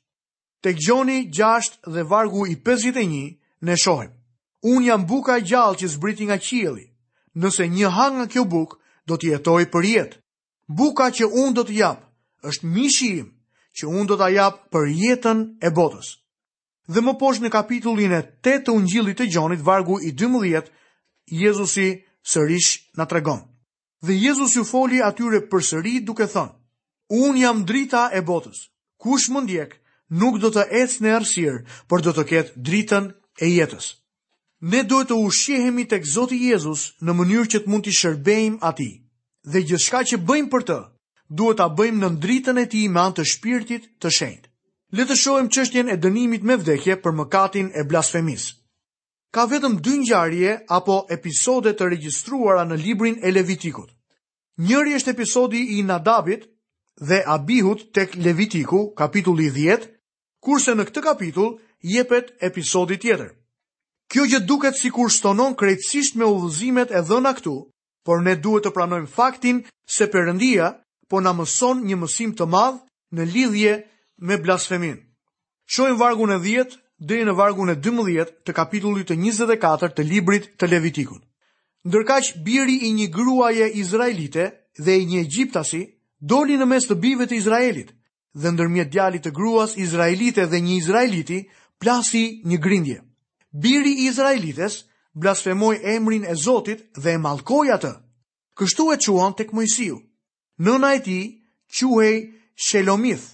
Tek 0.63 0.77
gjoni 0.85 1.31
6 1.33 1.79
dhe 1.93 2.03
vargu 2.03 2.47
i 2.47 2.55
51 2.57 3.39
ne 3.67 3.77
shohim. 3.77 4.11
Unë 4.63 4.87
jam 4.87 5.07
buka 5.09 5.39
e 5.39 5.43
gjallë 5.49 5.79
që 5.81 5.87
zbriti 5.95 6.25
nga 6.29 6.37
qieli. 6.47 6.87
Nëse 7.41 7.65
një 7.77 7.89
hang 7.97 8.17
nga 8.19 8.27
kjo 8.33 8.45
buk, 8.53 8.77
do 9.09 9.17
të 9.17 9.31
jetoj 9.35 9.63
për 9.73 9.85
jetë. 9.93 10.19
Buka 10.81 11.07
që 11.17 11.27
unë 11.43 11.53
do 11.57 11.65
të 11.65 11.77
është 12.49 12.67
mishi 12.75 13.09
im, 13.21 13.31
që 13.77 13.87
unë 13.89 14.07
do 14.11 14.17
të 14.17 14.51
për 14.73 14.87
jetën 15.01 15.39
e 15.63 15.71
botës. 15.79 16.09
Dhe 16.93 17.01
më 17.05 17.13
poshë 17.21 17.43
në 17.43 17.51
kapitullin 17.55 18.13
e 18.13 18.21
8 18.45 18.65
të 18.67 18.71
ungjillit 18.77 19.19
të 19.21 19.27
gjonit, 19.33 19.63
vargu 19.67 19.97
i 20.09 20.13
12, 20.23 20.69
Jezusi 21.43 21.89
sërish 22.33 22.71
në 22.99 23.05
tregon. 23.13 23.41
Dhe 24.07 24.13
Jezus 24.25 24.57
ju 24.57 24.65
foli 24.65 25.03
atyre 25.05 25.41
për 25.51 25.61
sëri 25.71 25.97
duke 26.09 26.27
thënë, 26.27 26.57
unë 27.23 27.39
jam 27.45 27.65
drita 27.71 28.09
e 28.13 28.21
botës, 28.31 28.65
kush 29.03 29.29
më 29.31 29.41
ndjekë, 29.45 29.77
nuk 30.11 30.39
do 30.43 30.51
të 30.51 30.65
ecë 30.83 31.05
në 31.05 31.13
arsir, 31.17 31.57
por 31.89 32.03
do 32.03 32.13
të 32.15 32.25
ketë 32.33 32.55
dritën 32.67 33.11
e 33.43 33.49
jetës. 33.55 33.91
Ne 34.61 34.83
duhet 34.85 35.09
të 35.11 35.17
ushqehemi 35.25 35.87
tek 35.89 36.05
Zoti 36.05 36.37
Jezusi 36.51 36.93
në 37.01 37.15
mënyrë 37.17 37.49
që 37.55 37.59
të 37.65 37.71
mund 37.71 37.87
të 37.87 37.95
shërbejmë 37.97 38.61
atij. 38.71 38.93
Dhe 39.51 39.63
gjithçka 39.65 40.03
që 40.11 40.21
bëjmë 40.29 40.51
për 40.53 40.65
të, 40.69 40.77
duhet 41.37 41.59
ta 41.63 41.69
bëjmë 41.73 42.01
në 42.03 42.11
dritën 42.25 42.59
e 42.61 42.67
tij 42.69 42.89
me 42.93 43.01
anë 43.07 43.17
të 43.17 43.25
Shpirtit 43.31 43.87
të 44.03 44.13
Shenjtë. 44.19 44.49
Le 44.99 45.05
të 45.07 45.17
shohim 45.17 45.49
çështjen 45.55 45.89
e 45.89 45.97
dënimit 46.03 46.43
me 46.49 46.57
vdekje 46.59 46.97
për 47.03 47.13
mëkatin 47.21 47.69
e 47.79 47.85
blasfemisë. 47.89 48.55
Ka 49.31 49.45
vetëm 49.47 49.77
dy 49.79 49.93
ngjarje 50.01 50.55
apo 50.77 51.05
episode 51.17 51.73
të 51.79 51.87
regjistruara 51.93 52.65
në 52.67 52.77
librin 52.85 53.17
e 53.23 53.31
Levitikut. 53.31 53.91
Njëri 54.67 54.97
është 54.99 55.13
episodi 55.15 55.61
i 55.79 55.85
Nadabit 55.87 56.49
dhe 57.09 57.23
Abihut 57.31 57.93
tek 57.95 58.17
Levitiku, 58.19 58.91
kapitulli 58.99 59.47
kurse 60.45 60.75
në 60.75 60.85
këtë 60.89 61.03
kapitull 61.05 61.51
jepet 61.95 62.31
episodi 62.49 62.99
tjetër. 63.03 63.33
Kjo 64.11 64.25
gjë 64.27 64.41
duket 64.49 64.75
si 64.79 64.91
kur 64.91 65.13
stonon 65.13 65.55
krejtësisht 65.55 66.17
me 66.19 66.27
udhëzimet 66.27 66.91
e 66.91 67.03
dhëna 67.07 67.35
këtu, 67.39 67.55
por 68.05 68.23
ne 68.25 68.35
duhet 68.35 68.65
të 68.67 68.73
pranojmë 68.75 69.11
faktin 69.15 69.61
se 69.97 70.09
përëndia 70.11 70.73
po 71.11 71.21
në 71.23 71.35
mëson 71.41 71.85
një 71.87 71.97
mësim 72.01 72.33
të 72.39 72.49
madhë 72.51 73.17
në 73.17 73.27
lidhje 73.35 73.75
me 74.29 74.41
blasfemin. 74.43 74.97
Shojmë 75.71 76.01
vargun 76.01 76.33
e 76.35 76.41
10 76.43 76.75
dhe 77.11 77.21
në 77.27 77.37
vargun 77.39 77.71
e 77.71 77.77
12 77.87 78.33
të 78.47 78.55
kapitullit 78.57 79.13
të 79.13 79.19
24 79.23 79.95
të 79.97 80.07
librit 80.11 80.51
të 80.59 80.67
Levitikun. 80.73 81.21
Ndërkaq 81.89 82.35
biri 82.45 82.81
i 82.89 82.93
një 82.97 83.07
gruaje 83.15 83.71
izraelite 83.83 84.51
dhe 84.85 84.97
i 85.01 85.07
një 85.11 85.23
egjiptasi 85.25 85.85
doli 86.33 86.59
në 86.61 86.67
mes 86.69 86.87
të 86.91 86.97
bive 87.07 87.29
të 87.31 87.39
Izraelit 87.39 87.95
dhe 88.39 88.51
ndërmjet 88.55 88.93
djalit 88.95 89.25
të 89.27 89.33
gruas 89.35 89.73
izraelite 89.81 90.45
dhe 90.47 90.61
një 90.63 90.77
izraeliti 90.81 91.39
plasi 91.81 92.43
një 92.45 92.59
grindje. 92.63 93.01
Biri 93.51 93.91
i 93.93 94.07
izraelites 94.07 94.85
blasfemoi 95.15 95.81
emrin 95.97 96.25
e 96.25 96.35
Zotit 96.35 96.85
dhe 97.03 97.11
e 97.17 97.19
mallkoi 97.19 97.73
atë. 97.77 97.93
Kështu 98.55 98.91
e 98.93 98.97
quan 99.05 99.33
tek 99.37 99.53
Mojsiu. 99.53 99.97
Nëna 100.65 100.91
e 100.95 101.01
tij 101.07 101.25
quhej 101.77 102.17
Shelomith, 102.65 103.25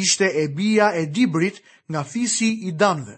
ishte 0.00 0.26
e 0.34 0.44
bija 0.48 0.92
e 1.00 1.06
Dibrit 1.06 1.56
nga 1.90 2.02
fisi 2.04 2.48
i 2.68 2.72
Danve. 2.72 3.16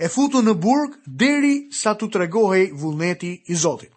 E 0.00 0.08
futu 0.08 0.42
në 0.42 0.54
burg 0.54 0.96
deri 1.06 1.68
sa 1.72 1.94
tu 1.94 2.08
tregohej 2.10 2.72
vullneti 2.72 3.32
i 3.46 3.54
Zotit. 3.54 3.92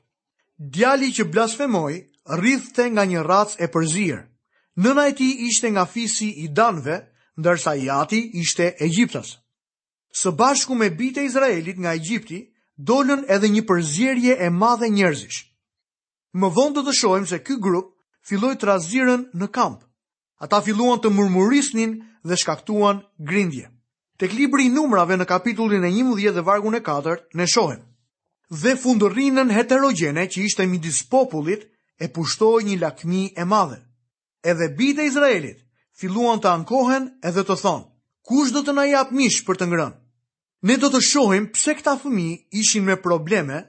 Djali 0.73 1.09
që 1.15 1.23
blasfemoi 1.33 1.95
rrithte 2.37 2.89
nga 2.91 3.03
një 3.05 3.21
racë 3.31 3.57
e 3.63 3.67
përzier 3.73 4.19
nëna 4.83 5.03
e 5.09 5.13
ti 5.17 5.27
ishte 5.49 5.69
nga 5.71 5.85
fisi 5.93 6.29
i 6.43 6.47
danve, 6.59 6.95
ndërsa 7.39 7.71
ati 8.01 8.19
ishte 8.43 8.65
Egjiptas. 8.81 9.29
Së 10.19 10.31
bashku 10.35 10.73
me 10.75 10.89
bite 10.89 11.21
Izraelit 11.25 11.77
nga 11.77 11.93
Egjipti, 11.93 12.39
dolën 12.89 13.25
edhe 13.27 13.47
një 13.49 13.63
përzirje 13.67 14.33
e 14.45 14.49
madhe 14.49 14.89
njerëzish. 14.89 15.37
Më 16.39 16.47
vonë 16.57 16.75
të 16.75 16.81
të 16.87 16.93
shojmë 16.99 17.27
se 17.29 17.39
ky 17.45 17.55
grup 17.61 17.93
filloj 18.27 18.55
të 18.57 18.65
razirën 18.65 19.21
në 19.37 19.47
kamp. 19.53 19.79
Ata 20.45 20.61
filluan 20.61 21.01
të 21.01 21.09
murmurisnin 21.13 21.91
dhe 22.25 22.35
shkaktuan 22.37 23.01
grindje. 23.17 23.69
Tek 24.17 24.33
libri 24.33 24.65
i 24.65 24.73
numrave 24.73 25.17
në 25.17 25.25
kapitullin 25.29 25.85
e 25.85 25.91
11 25.93 26.33
dhe 26.33 26.41
vargun 26.41 26.75
e 26.77 26.81
4, 26.81 27.15
ne 27.37 27.45
shohem. 27.47 27.81
Dhe 28.49 28.73
fundërinën 28.81 29.49
heterogjene 29.53 30.25
që 30.25 30.45
ishte 30.45 30.65
midis 30.65 31.03
popullit 31.09 31.65
e 32.01 32.09
pushtoj 32.13 32.61
një 32.65 32.77
lakmi 32.81 33.29
e 33.37 33.45
madhe 33.45 33.86
edhe 34.47 34.67
bitë 34.79 35.03
e 35.03 35.09
Izraelit 35.11 35.63
filluan 35.97 36.39
të 36.39 36.51
ankohen 36.53 37.07
edhe 37.25 37.43
të 37.47 37.55
thonë, 37.61 37.85
kush 38.27 38.51
do 38.55 38.61
të 38.63 38.75
na 38.77 38.87
jap 38.87 39.11
mish 39.15 39.41
për 39.47 39.59
të 39.59 39.67
ngrënë? 39.71 39.97
Ne 40.67 40.75
do 40.81 40.89
të 40.93 41.01
shohim 41.05 41.49
pse 41.53 41.75
këta 41.77 41.97
fëmi 42.01 42.27
ishin 42.61 42.85
me 42.87 42.95
probleme 43.03 43.59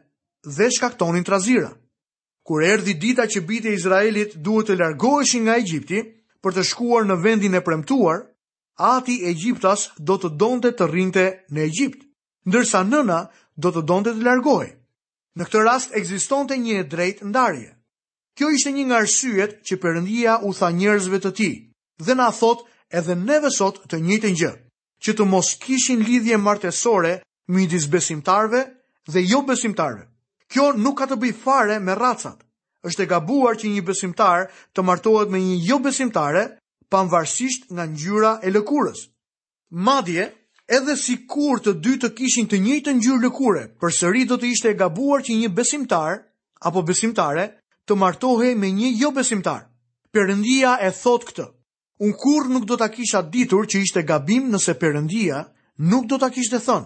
dhe 0.57 0.69
shkaktonin 0.77 1.27
trazira. 1.27 1.73
Kur 2.49 2.65
erdi 2.65 2.95
dita 2.97 3.27
që 3.29 3.43
bitë 3.49 3.71
e 3.73 3.77
Izraelit 3.79 4.37
duhet 4.47 4.71
të 4.71 4.79
largoheshin 4.81 5.45
nga 5.47 5.59
Egjipti 5.61 6.01
për 6.43 6.57
të 6.57 6.65
shkuar 6.71 7.05
në 7.09 7.19
vendin 7.25 7.59
e 7.59 7.63
premtuar, 7.67 8.23
ati 8.79 9.19
Egjiptas 9.29 9.89
do 9.99 10.17
të 10.23 10.31
donte 10.41 10.71
të 10.79 10.89
rinte 10.93 11.27
në 11.53 11.67
Egjipt, 11.69 12.07
ndërsa 12.49 12.85
nëna 12.89 13.21
do 13.59 13.73
të 13.75 13.83
donte 13.91 14.15
të 14.17 14.25
largohi. 14.29 14.71
Në 15.39 15.47
këtë 15.49 15.65
rast 15.69 15.97
ekzistonte 16.01 16.57
një 16.63 16.81
e 16.83 16.87
drejt 16.95 17.21
ndarje. 17.29 17.75
Kjo 18.39 18.53
ishte 18.55 18.71
një 18.71 18.83
nga 18.87 18.99
arsyet 19.03 19.55
që 19.67 19.77
Perëndia 19.83 20.35
u 20.47 20.53
tha 20.55 20.69
njerëzve 20.71 21.19
të 21.23 21.31
tij 21.39 21.55
dhe 22.07 22.15
na 22.21 22.29
thot 22.39 22.61
edhe 23.01 23.17
neve 23.29 23.51
sot 23.57 23.81
të 23.91 23.99
njëjtën 24.05 24.37
gjë, 24.41 24.51
që 25.03 25.15
të 25.19 25.25
mos 25.31 25.49
kishin 25.65 26.05
lidhje 26.07 26.39
martesore 26.45 27.17
midis 27.57 27.89
besimtarëve 27.95 28.61
dhe 29.13 29.25
jo 29.33 29.41
besimtarve. 29.49 30.05
Kjo 30.53 30.69
nuk 30.85 31.01
ka 31.03 31.09
të 31.11 31.19
bëjë 31.23 31.39
fare 31.45 31.81
me 31.83 31.99
racat. 31.99 32.39
Është 32.87 33.03
e 33.05 33.09
gabuar 33.11 33.59
që 33.59 33.73
një 33.75 33.83
besimtar 33.91 34.47
të 34.75 34.87
martohet 34.87 35.35
me 35.35 35.41
një 35.43 35.59
jo 35.73 35.81
besimtare 35.89 36.45
pavarësisht 36.95 37.67
nga 37.75 37.89
ngjyra 37.91 38.33
e 38.47 38.55
lëkurës. 38.55 39.01
Madje 39.87 40.29
edhe 40.79 40.95
si 41.05 41.19
kur 41.33 41.59
të 41.59 41.75
dy 41.83 41.99
të 41.99 42.13
kishin 42.21 42.47
të 42.49 42.63
njëjtë 42.65 42.95
njërë 43.03 43.21
lëkure, 43.27 43.67
për 43.83 43.99
sëri 43.99 44.23
do 44.31 44.39
të 44.39 44.55
ishte 44.55 44.71
e 44.73 44.79
gabuar 44.85 45.27
që 45.27 45.41
një 45.43 45.51
besimtar 45.61 46.21
apo 46.71 46.87
besimtare 46.93 47.51
të 47.89 47.97
martohej 47.97 48.53
me 48.61 48.69
një 48.79 48.91
jo 49.03 49.11
besimtar. 49.17 49.65
Perëndia 50.13 50.77
e 50.85 50.91
thot 50.93 51.25
këtë. 51.29 51.47
Un 52.05 52.13
kurr 52.15 52.51
nuk 52.53 52.67
do 52.69 52.77
ta 52.79 52.89
kisha 52.93 53.23
ditur 53.33 53.67
që 53.67 53.81
ishte 53.83 54.05
gabim 54.07 54.49
nëse 54.53 54.77
Perëndia 54.81 55.43
nuk 55.91 56.07
do 56.09 56.19
ta 56.19 56.29
kishte 56.31 56.61
thën. 56.63 56.85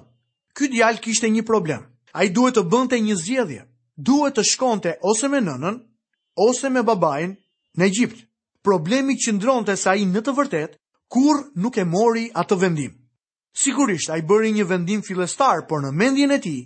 Ky 0.56 0.68
djalë 0.72 1.02
kishte 1.04 1.28
një 1.28 1.42
problem. 1.48 1.82
Ai 2.14 2.28
duhet 2.30 2.56
të 2.56 2.64
bënte 2.72 2.98
një 3.00 3.16
zgjedhje. 3.20 3.62
Duhet 4.08 4.34
të 4.38 4.42
shkonte 4.50 4.94
ose 5.02 5.28
me 5.28 5.40
nënën 5.44 5.76
ose 6.48 6.70
me 6.72 6.82
babain 6.82 7.36
në 7.76 7.88
Egjipt. 7.90 8.18
Problemi 8.62 9.18
qëndronte 9.18 9.76
sa 9.76 9.92
i 10.00 10.06
në 10.08 10.22
të 10.22 10.34
vërtetë 10.38 10.78
kurr 11.12 11.42
nuk 11.60 11.76
e 11.76 11.84
mori 11.84 12.28
atë 12.40 12.58
vendim. 12.62 12.92
Sigurisht 13.52 14.10
ai 14.10 14.22
bëri 14.24 14.54
një 14.56 14.64
vendim 14.70 15.02
fillestar, 15.04 15.66
por 15.68 15.84
në 15.84 15.90
mendjen 15.92 16.30
e 16.32 16.38
tij 16.40 16.60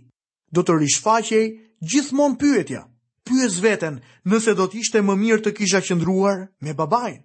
do 0.55 0.63
të 0.63 0.77
rishfaqej 0.83 1.47
gjithmonë 1.83 2.39
pyetja 2.39 2.85
pyes 3.27 3.59
veten 3.63 3.99
nëse 4.31 4.53
do 4.59 4.67
të 4.71 4.81
ishte 4.85 5.03
më 5.05 5.17
mirë 5.23 5.43
të 5.45 5.53
kisha 5.59 5.83
qëndruar 5.85 6.47
me 6.65 6.75
babain. 6.79 7.21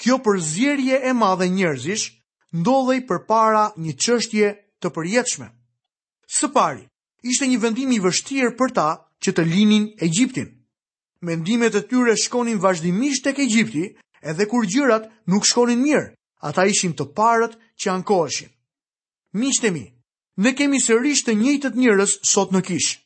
Kjo 0.00 0.16
përzirje 0.24 1.02
e 1.08 1.12
madhe 1.14 1.48
njerëzish 1.50 2.06
ndodhej 2.62 3.00
për 3.08 3.20
para 3.28 3.64
një 3.82 3.92
qështje 4.02 4.48
të 4.80 4.88
përjetëshme. 4.94 5.48
Së 6.36 6.48
pari, 6.56 6.84
ishte 7.30 7.48
një 7.50 7.58
vendim 7.64 7.92
i 7.96 8.00
vështirë 8.04 8.54
për 8.58 8.74
ta 8.78 8.88
që 9.22 9.34
të 9.36 9.42
linin 9.50 9.86
Egjiptin. 10.06 10.48
Mendimet 11.24 11.74
e 11.78 11.82
tyre 11.88 12.14
shkonin 12.20 12.58
vazhdimisht 12.62 13.24
tek 13.26 13.38
Egjipti, 13.40 13.86
edhe 14.22 14.44
kur 14.50 14.66
gjërat 14.68 15.06
nuk 15.32 15.46
shkonin 15.48 15.80
mirë, 15.80 16.10
ata 16.46 16.66
ishin 16.68 16.92
të 16.94 17.06
parët 17.16 17.54
që 17.80 17.94
ankoheshin. 17.96 18.50
Miqtë 19.40 19.70
mi, 19.74 19.86
ne 20.44 20.52
kemi 20.54 20.82
sërish 20.84 21.24
të 21.24 21.38
njëjtët 21.40 21.80
njerëz 21.80 22.18
sot 22.28 22.52
në 22.52 22.60
kishë 22.68 23.00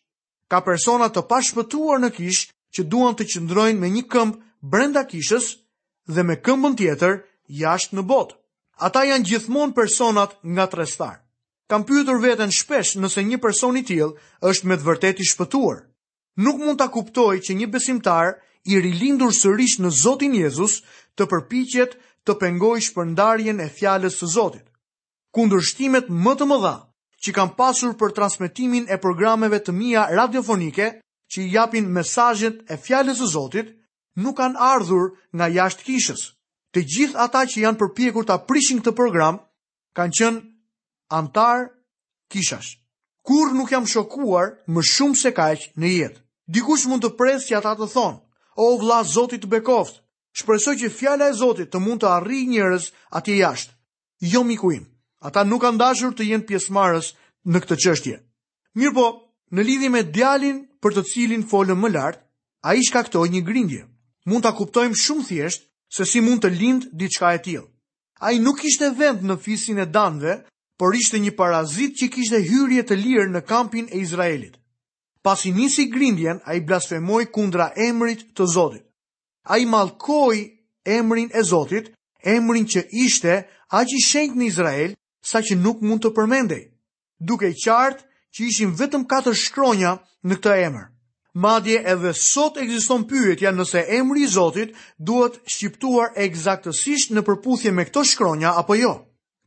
ka 0.51 0.61
persona 0.65 1.09
të 1.13 1.23
pashpëtuar 1.31 2.01
në 2.03 2.11
kishë 2.17 2.47
që 2.77 2.85
duan 2.93 3.17
të 3.19 3.27
qëndrojnë 3.33 3.81
me 3.83 3.91
një 3.97 4.05
këmbë 4.15 4.39
brenda 4.75 5.03
kishës 5.09 5.49
dhe 6.17 6.25
me 6.29 6.39
këmbën 6.49 6.77
tjetër 6.81 7.15
jashtë 7.61 7.97
në 7.99 8.05
botë. 8.11 8.37
Ata 8.89 9.03
janë 9.11 9.29
gjithmonë 9.29 9.77
personat 9.77 10.35
nga 10.55 10.67
trestar. 10.73 11.17
Kam 11.69 11.83
pyetur 11.85 12.21
veten 12.23 12.53
shpesh 12.55 12.95
nëse 13.03 13.23
një 13.27 13.41
person 13.45 13.77
i 13.77 13.83
tillë 13.85 14.13
është 14.49 14.69
me 14.71 14.77
të 14.81 14.87
vërtetë 14.89 15.21
i 15.25 15.29
shpëtuar. 15.33 15.79
Nuk 16.45 16.63
mund 16.63 16.79
ta 16.81 16.87
kuptoj 16.95 17.35
që 17.45 17.57
një 17.59 17.69
besimtar 17.75 18.37
i 18.71 18.79
rilindur 18.85 19.35
sërish 19.35 19.79
në 19.83 19.91
Zotin 20.01 20.37
Jezus 20.39 20.79
të 21.19 21.27
përpiqet 21.33 21.99
të 22.25 22.39
pengojë 22.41 22.87
shpërndarjen 22.89 23.61
e 23.65 23.69
fjalës 23.79 24.21
së 24.23 24.31
Zotit. 24.37 24.65
Kundërshtimet 25.35 26.09
më 26.09 26.35
të 26.41 26.47
mëdha 26.51 26.77
që 27.25 27.33
kam 27.37 27.53
pasur 27.59 27.95
për 27.99 28.13
transmitimin 28.15 28.87
e 28.95 28.99
programeve 29.03 29.59
të 29.65 29.73
mija 29.75 30.07
radiofonike 30.15 30.89
që 31.33 31.43
i 31.45 31.49
japin 31.55 31.89
mesajet 31.93 32.61
e 32.71 32.77
fjales 32.79 33.21
e 33.21 33.27
Zotit, 33.33 33.73
nuk 34.23 34.39
kanë 34.39 34.59
ardhur 34.63 35.11
nga 35.37 35.49
jashtë 35.51 35.87
kishës. 35.89 36.23
Të 36.75 36.85
gjithë 36.95 37.21
ata 37.25 37.43
që 37.49 37.63
janë 37.65 37.81
përpjekur 37.81 38.27
të 38.29 38.37
aprishin 38.39 38.81
këtë 38.81 38.95
program, 38.99 39.41
kanë 39.97 40.15
qënë 40.19 40.43
antar 41.19 41.65
kishash. 42.31 42.77
Kur 43.25 43.51
nuk 43.57 43.73
jam 43.73 43.87
shokuar 43.89 44.55
më 44.73 44.83
shumë 44.95 45.19
se 45.23 45.33
kajqë 45.37 45.73
në 45.81 45.89
jetë. 45.99 46.21
Dikush 46.49 46.87
mund 46.89 47.05
të 47.05 47.15
presë 47.19 47.49
që 47.49 47.57
ata 47.59 47.75
të 47.77 47.89
thonë, 47.95 48.21
o 48.65 48.69
vla 48.81 49.03
Zotit 49.05 49.43
të 49.43 49.51
bekoftë, 49.57 49.99
shpresoj 50.39 50.77
që 50.85 50.93
fjala 50.99 51.29
e 51.33 51.37
Zotit 51.41 51.73
të 51.73 51.83
mund 51.83 52.03
të 52.05 52.13
arri 52.15 52.45
njërës 52.53 52.93
atje 53.19 53.39
jashtë. 53.43 53.75
Jo 54.33 54.45
mikuim. 54.47 54.85
Ata 55.21 55.43
nuk 55.45 55.63
kanë 55.67 55.79
dashur 55.83 56.13
të 56.15 56.27
jenë 56.31 56.47
pjesëmarrës 56.49 57.09
në 57.51 57.63
këtë 57.65 57.77
çështje. 57.85 58.17
Mirpo, 58.79 59.07
në 59.57 59.65
lidhje 59.67 59.89
me 59.91 60.03
djalin 60.15 60.59
për 60.85 60.95
të 60.99 61.03
cilin 61.13 61.43
folëm 61.51 61.81
më 61.83 61.91
lart, 61.95 62.21
ai 62.63 62.83
shkaktoi 62.87 63.29
një 63.33 63.41
grindje. 63.49 63.83
Mund 64.29 64.45
ta 64.47 64.53
kuptojmë 64.55 64.95
shumë 65.01 65.27
thjesht 65.31 65.67
se 65.97 66.07
si 66.07 66.21
mund 66.21 66.43
të 66.45 66.53
lind 66.61 66.87
diçka 67.01 67.33
e 67.35 67.41
tillë. 67.47 67.67
Ai 68.21 68.39
nuk 68.39 68.61
kishte 68.63 68.93
vend 69.01 69.25
në 69.27 69.39
fisin 69.43 69.79
e 69.83 69.87
Danve, 69.91 70.37
por 70.79 70.95
ishte 70.95 71.19
një 71.19 71.33
parazit 71.39 71.99
që 71.99 72.09
kishte 72.15 72.39
hyrje 72.47 72.83
të 72.87 72.97
lirë 73.03 73.29
në 73.33 73.43
kampin 73.49 73.89
e 73.91 73.99
Izraelit. 74.05 74.55
Pas 75.23 75.43
i 75.45 75.51
nisi 75.53 75.89
grindjen, 75.91 76.39
a 76.47 76.55
i 76.55 76.61
blasfemoj 76.63 77.25
kundra 77.35 77.73
emrit 77.89 78.23
të 78.37 78.47
Zotit. 78.55 78.85
A 79.51 79.59
i 79.59 79.67
malkoj 79.67 80.37
emrin 80.87 81.29
e 81.35 81.43
Zotit, 81.51 81.91
emrin 82.23 82.67
që 82.71 82.85
ishte 83.07 83.41
aqë 83.81 83.97
i 83.99 84.03
shenjt 84.11 84.37
në 84.39 84.45
Izrael 84.53 84.95
sa 85.29 85.43
që 85.45 85.59
nuk 85.61 85.83
mund 85.85 86.01
të 86.05 86.13
përmendej, 86.17 86.63
duke 87.29 87.51
qartë 87.65 88.05
që 88.37 88.45
ishim 88.49 88.71
vetëm 88.79 89.03
4 89.11 89.35
shkronja 89.43 89.91
në 90.25 90.39
këtë 90.41 90.55
emër. 90.69 90.87
Madje 91.45 91.79
edhe 91.93 92.13
sot 92.19 92.57
ekziston 92.63 93.05
pyetja 93.11 93.53
nëse 93.55 93.83
emri 93.99 94.25
i 94.25 94.31
Zotit 94.33 94.73
duhet 95.09 95.37
shqiptuar 95.53 96.15
eksaktësisht 96.25 97.13
në 97.15 97.23
përputhje 97.29 97.75
me 97.77 97.85
këto 97.91 98.03
shkronja 98.13 98.55
apo 98.63 98.75
jo. 98.81 98.95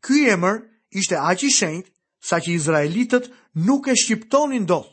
Ky 0.06 0.22
emër 0.38 0.62
ishte 1.00 1.18
aq 1.32 1.44
i 1.48 1.52
shenjt 1.58 1.90
sa 2.30 2.40
që 2.44 2.54
izraelitët 2.60 3.32
nuk 3.68 3.90
e 3.92 3.98
shqiptonin 3.98 4.68
dot. 4.70 4.88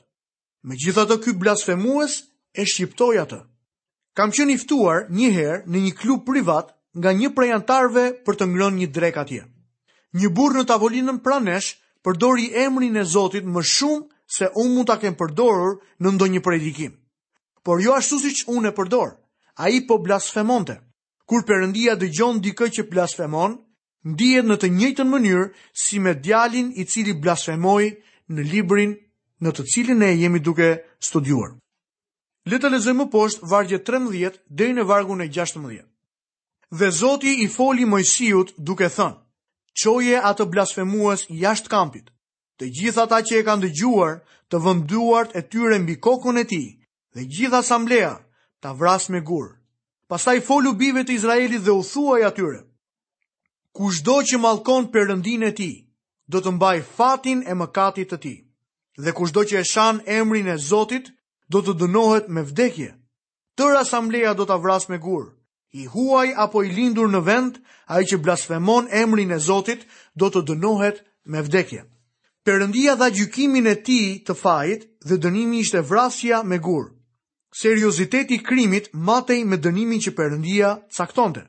Megjithatë 0.66 1.20
ky 1.24 1.36
blasfemues 1.42 2.16
e 2.60 2.64
shqiptoi 2.66 3.20
atë. 3.24 3.42
Kam 4.16 4.32
qenë 4.34 4.56
i 4.56 4.58
ftuar 4.64 5.04
një 5.14 5.28
herë 5.36 5.60
në 5.68 5.84
një 5.84 5.94
klub 6.00 6.24
privat 6.26 6.74
nga 6.98 7.12
një 7.14 7.30
prej 7.36 7.52
antarëve 7.60 8.08
për 8.26 8.40
të 8.40 8.50
ngrënë 8.50 8.80
një 8.82 8.90
drek 8.96 9.22
atje 9.24 9.44
një 10.16 10.28
burr 10.32 10.56
në 10.58 10.64
tavolinën 10.68 11.18
pranë 11.24 11.52
nesh 11.52 11.74
përdori 12.04 12.48
emrin 12.64 12.96
e 12.96 13.04
Zotit 13.04 13.44
më 13.44 13.62
shumë 13.68 14.06
se 14.38 14.48
unë 14.54 14.74
mund 14.74 14.88
ta 14.88 14.96
kem 15.00 15.14
përdorur 15.18 15.74
në 16.00 16.12
ndonjë 16.14 16.42
predikim. 16.44 16.92
Por 17.64 17.82
jo 17.84 17.92
ashtu 17.96 18.18
siç 18.22 18.44
unë 18.46 18.68
e 18.70 18.74
përdor. 18.76 19.10
Ai 19.58 19.80
po 19.88 19.98
blasfemonte. 19.98 20.78
Kur 21.28 21.44
Perëndia 21.44 21.96
dëgjon 22.00 22.38
dikë 22.40 22.68
që 22.74 22.84
blasfemon, 22.90 23.58
ndihet 24.06 24.46
në 24.48 24.56
të 24.62 24.68
njëjtën 24.78 25.08
mënyrë 25.12 25.44
si 25.76 25.98
me 26.00 26.14
djalin 26.14 26.70
i 26.80 26.84
cili 26.88 27.12
blasfemoi 27.20 27.88
në 28.32 28.44
librin 28.52 28.94
në 29.44 29.50
të 29.52 29.64
cilin 29.72 29.98
ne 29.98 30.12
jemi 30.16 30.40
duke 30.40 30.70
studiuar. 31.04 31.52
Le 32.48 32.56
të 32.58 32.70
lexojmë 32.72 33.08
poshtë 33.12 33.46
vargje 33.50 33.82
13 33.90 34.40
deri 34.48 34.72
në 34.78 34.86
vargun 34.88 35.20
e 35.20 35.28
16. 35.28 35.84
Dhe 36.78 36.90
Zoti 37.00 37.34
i 37.44 37.48
foli 37.48 37.84
Mojsiut 37.84 38.54
duke 38.58 38.88
thënë: 38.88 39.20
qoje 39.78 40.18
atë 40.30 40.44
blasfemues 40.52 41.26
jashtë 41.42 41.70
kampit. 41.72 42.06
Të 42.58 42.64
gjitha 42.78 43.04
ta 43.10 43.18
që 43.26 43.34
e 43.40 43.44
kanë 43.46 43.64
dëgjuar 43.66 44.14
të 44.50 44.56
vënduart 44.64 45.36
e 45.38 45.42
tyre 45.52 45.76
mbi 45.82 45.94
kokon 46.02 46.40
e 46.42 46.44
ti 46.50 46.62
dhe 47.14 47.22
gjitha 47.32 47.60
asambleja 47.62 48.12
ta 48.60 48.70
vras 48.80 49.04
me 49.12 49.20
gurë. 49.28 49.52
Pastaj 50.10 50.40
folu 50.48 50.72
bive 50.80 51.02
të 51.04 51.14
Izraelit 51.18 51.62
dhe 51.62 51.72
u 51.78 51.82
thuaj 51.90 52.22
atyre. 52.28 52.60
Kush 53.76 54.00
do 54.08 54.16
që 54.26 54.40
malkon 54.40 54.88
rëndin 54.90 55.44
e 55.48 55.52
ti, 55.58 55.70
do 56.32 56.38
të 56.40 56.50
mbaj 56.56 56.78
fatin 56.96 57.44
e 57.50 57.54
mëkatit 57.54 58.08
të 58.10 58.18
ti. 58.22 58.34
Dhe 59.04 59.12
kush 59.14 59.32
do 59.36 59.44
që 59.46 59.58
e 59.60 59.64
shan 59.72 60.00
emrin 60.06 60.48
e 60.48 60.56
Zotit, 60.56 61.12
do 61.48 61.58
të 61.62 61.72
dënohet 61.80 62.26
me 62.28 62.42
vdekje. 62.42 62.90
Tër 63.56 63.76
asamblea 63.84 64.34
do 64.34 64.42
të 64.46 64.52
avras 64.58 64.88
me 64.88 64.98
gurë 64.98 65.37
i 65.72 65.84
huaj 65.86 66.32
apo 66.36 66.62
i 66.64 66.72
lindur 66.72 67.08
në 67.12 67.20
vend, 67.24 67.58
a 67.86 68.00
i 68.00 68.06
që 68.08 68.18
blasfemon 68.22 68.88
emrin 68.92 69.32
e 69.32 69.38
Zotit, 69.38 69.84
do 70.14 70.30
të 70.30 70.42
dënohet 70.50 71.02
me 71.28 71.42
vdekje. 71.44 71.82
Perëndia 72.44 72.94
dha 72.96 73.10
gjykimin 73.12 73.66
e 73.68 73.74
tij 73.84 74.22
të 74.24 74.34
fajit 74.40 74.86
dhe 75.04 75.18
dënimi 75.20 75.60
ishte 75.60 75.82
vrasja 75.84 76.42
me 76.44 76.58
gur. 76.58 76.88
Serioziteti 77.60 78.34
i 78.38 78.42
krimit 78.44 78.88
matej 78.92 79.44
me 79.44 79.56
dënimin 79.56 80.00
që 80.00 80.14
Perëndia 80.16 80.72
caktonte. 80.96 81.44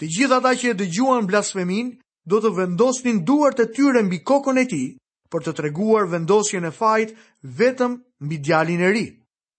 Të 0.00 0.08
gjithë 0.12 0.38
ata 0.40 0.52
që 0.60 0.70
e 0.74 0.78
dëgjuan 0.82 1.26
blasfemin 1.30 1.94
do 2.28 2.40
të 2.40 2.52
vendosnin 2.58 3.24
duart 3.24 3.60
e 3.60 3.68
tyre 3.72 4.02
mbi 4.04 4.18
kokën 4.26 4.60
e 4.60 4.64
tij 4.68 4.86
për 5.32 5.44
të 5.44 5.52
treguar 5.58 6.08
vendosjen 6.10 6.64
e 6.64 6.70
fajit 6.72 7.16
vetëm 7.58 7.92
mbi 8.24 8.36
djalin 8.44 8.82
e 8.84 8.90
ri 8.92 9.06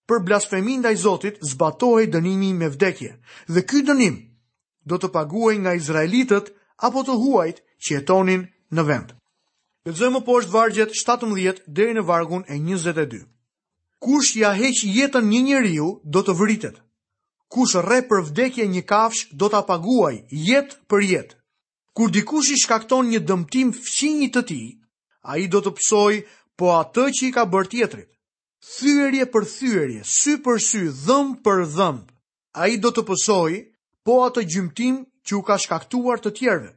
për 0.10 0.20
blasfemin 0.26 0.80
ndaj 0.84 0.96
Zotit 1.04 1.38
zbatohej 1.52 2.08
dënimi 2.16 2.50
me 2.58 2.68
vdekje. 2.74 3.12
Dhe 3.54 3.62
ky 3.70 3.80
dënim 3.88 4.18
do 4.92 4.98
të 5.02 5.10
paguaj 5.16 5.56
nga 5.62 5.74
izraelitët 5.82 6.52
apo 6.88 7.02
të 7.08 7.16
huajt 7.24 7.62
që 7.84 7.94
jetonin 7.96 8.44
në 8.76 8.84
vend. 8.90 9.14
Lexojmë 9.86 10.22
po 10.28 10.36
është 10.42 10.52
vargjet 10.58 10.94
17 11.00 11.64
deri 11.80 11.96
në 11.98 12.04
vargun 12.10 12.44
e 12.54 12.58
22. 12.62 13.24
Kush 14.06 14.36
ja 14.42 14.52
heq 14.60 14.84
jetën 14.98 15.26
një 15.30 15.42
njeriu 15.50 15.88
do 16.14 16.22
të 16.26 16.36
vritet. 16.42 16.76
Kush 17.54 17.76
rre 17.86 18.00
për 18.10 18.26
vdekje 18.30 18.66
një 18.76 18.86
kafsh 18.90 19.30
do 19.42 19.50
ta 19.54 19.62
paguaj 19.68 20.16
jetë 20.50 20.78
për 20.90 21.06
jetë. 21.16 21.38
Kur 21.96 22.12
dikush 22.12 22.50
i 22.54 22.58
shkakton 22.62 23.08
një 23.10 23.22
dëmtim 23.30 23.70
fqinjit 23.78 24.34
të 24.36 24.42
tij, 24.50 24.68
ai 25.32 25.48
do 25.54 25.62
të 25.64 25.72
psoj 25.78 26.14
po 26.60 26.74
atë 26.82 27.06
që 27.18 27.24
i 27.28 27.32
ka 27.38 27.46
bërë 27.54 27.72
tjetrit 27.72 28.10
thyërje 28.74 29.26
për 29.34 29.44
thyërje, 29.54 30.02
sy 30.12 30.36
për 30.46 30.62
sy, 30.68 30.80
dhëm 31.06 31.28
për 31.46 31.60
dhëm, 31.76 31.98
a 32.56 32.64
i 32.74 32.78
do 32.82 32.90
të 32.96 33.04
pësoj, 33.10 33.58
po 34.06 34.14
atë 34.26 34.44
gjymtim 34.54 34.96
që 35.26 35.36
u 35.38 35.42
ka 35.48 35.58
shkaktuar 35.66 36.22
të 36.24 36.32
tjerve. 36.40 36.72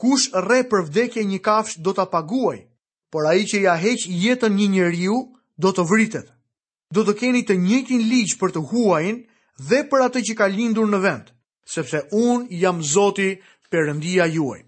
Kush 0.00 0.30
rre 0.44 0.60
për 0.70 0.86
vdekje 0.88 1.24
një 1.32 1.40
kafsh 1.48 1.76
do 1.84 1.92
të 1.96 2.06
paguaj, 2.14 2.58
por 3.12 3.26
a 3.28 3.34
i 3.40 3.44
që 3.50 3.60
ja 3.66 3.74
heq 3.82 4.06
jetën 4.24 4.54
një 4.60 4.68
njeriu 4.76 5.18
do 5.60 5.72
të 5.76 5.84
vritet. 5.90 6.28
Do 6.94 7.04
të 7.04 7.14
keni 7.20 7.44
të 7.46 7.56
njëkin 7.66 8.02
ligjë 8.10 8.38
për 8.40 8.54
të 8.56 8.64
huajin 8.70 9.20
dhe 9.68 9.80
për 9.90 10.06
atë 10.06 10.22
që 10.28 10.34
ka 10.40 10.48
lindur 10.54 10.88
në 10.90 11.00
vend, 11.04 11.28
sepse 11.74 12.00
unë 12.16 12.50
jam 12.62 12.80
zoti 12.94 13.34
përëndia 13.70 14.26
juaj. 14.36 14.60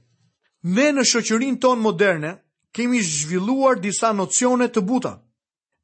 Ne 0.75 0.89
në 0.95 1.03
shëqërin 1.13 1.57
tonë 1.65 1.83
moderne, 1.83 2.35
kemi 2.77 3.01
zhvilluar 3.03 3.81
disa 3.83 4.13
nocione 4.15 4.69
të 4.71 4.81
buta, 4.87 5.17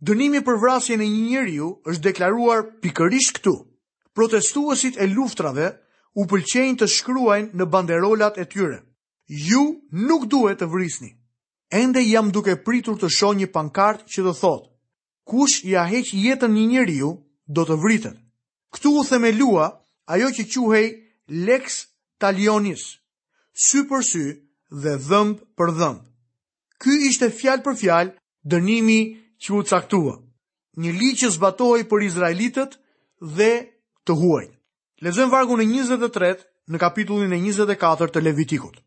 Dënimi 0.06 0.40
për 0.46 0.58
vrasjen 0.62 1.00
e 1.02 1.06
një 1.10 1.22
njeriu 1.28 1.68
është 1.90 2.02
deklaruar 2.04 2.60
pikërisht 2.82 3.40
këtu. 3.40 3.54
Protestuesit 4.14 4.96
e 4.98 5.08
luftrave 5.10 5.72
u 6.14 6.26
pëlqejnë 6.30 6.78
të 6.78 6.88
shkruajnë 6.92 7.58
në 7.58 7.66
banderolat 7.72 8.38
e 8.38 8.44
tyre. 8.50 8.78
Ju 9.48 9.62
nuk 10.06 10.28
duhet 10.30 10.60
të 10.62 10.68
vrisni. 10.70 11.10
Ende 11.82 12.02
jam 12.06 12.30
duke 12.32 12.54
pritur 12.64 12.96
të 12.96 13.10
shoh 13.16 13.34
një 13.36 13.50
pankart 13.56 14.06
që 14.06 14.22
do 14.28 14.32
thot: 14.38 14.70
Kush 15.28 15.64
ja 15.68 15.82
heq 15.90 16.14
jetën 16.14 16.48
një 16.54 16.64
njeriu, 16.72 17.10
do 17.46 17.62
të 17.66 17.76
vritet. 17.82 18.16
Ktu 18.74 18.92
u 19.00 19.04
themelua 19.08 19.66
ajo 20.14 20.30
që 20.36 20.44
quhej 20.46 20.86
Lex 21.46 21.82
Talionis, 22.22 22.86
sy 23.52 23.82
për 23.90 24.02
sy 24.10 24.24
dhe 24.82 24.94
dhëmb 25.08 25.42
për 25.58 25.72
dhëmb. 25.78 26.00
Ky 26.80 26.92
ishte 27.10 27.28
fjalë 27.34 27.64
për 27.66 27.78
fjalë 27.82 28.14
dënimi 28.54 29.00
që 29.42 29.52
u 29.58 29.62
caktua. 29.64 30.16
Një 30.78 30.92
ligj 30.94 31.18
që 31.22 31.30
zbatohej 31.34 31.84
për 31.90 32.04
izraelitët 32.06 32.76
dhe 33.36 33.52
të 34.06 34.14
huaj. 34.20 34.46
Lexojmë 35.02 35.32
vargu 35.32 35.56
në 35.58 35.66
23 35.70 36.44
në 36.74 36.78
kapitullin 36.82 37.32
e 37.32 37.38
24 37.42 38.12
të 38.14 38.22
Levitikut. 38.26 38.78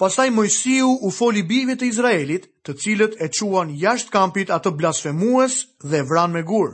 Pastaj 0.00 0.30
Mojsiu 0.32 0.90
u 1.04 1.10
foli 1.12 1.42
bijve 1.42 1.74
të 1.76 1.86
Izraelit, 1.92 2.46
të 2.64 2.72
cilët 2.80 3.18
e 3.20 3.28
çuan 3.28 3.72
jashtë 3.76 4.10
kampit 4.14 4.48
atë 4.50 4.72
blasfemues 4.78 5.58
dhe 5.84 5.98
e 6.00 6.06
vran 6.08 6.32
me 6.32 6.42
gur. 6.48 6.70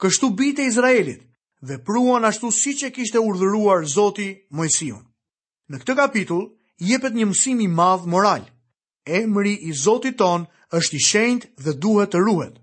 Kështu 0.00 0.28
bijtë 0.36 0.62
e 0.62 0.68
Izraelit 0.68 1.22
vepruan 1.64 2.24
ashtu 2.28 2.50
siç 2.52 2.82
e 2.84 2.90
kishte 2.92 3.18
urdhëruar 3.18 3.84
Zoti 3.88 4.34
Mojsiu. 4.50 5.00
Në 5.68 5.80
këtë 5.80 5.96
kapitull 5.96 6.44
jepet 6.80 7.16
një 7.16 7.28
mësim 7.32 7.60
i 7.64 7.68
madh 7.68 8.04
moral. 8.06 8.44
Emri 9.08 9.56
i 9.68 9.72
Zotit 9.72 10.16
tonë 10.20 10.46
është 10.76 10.96
i 10.98 11.04
shenjtë 11.04 11.64
dhe 11.64 11.72
duhet 11.80 12.10
të 12.12 12.20
ruhet. 12.26 12.56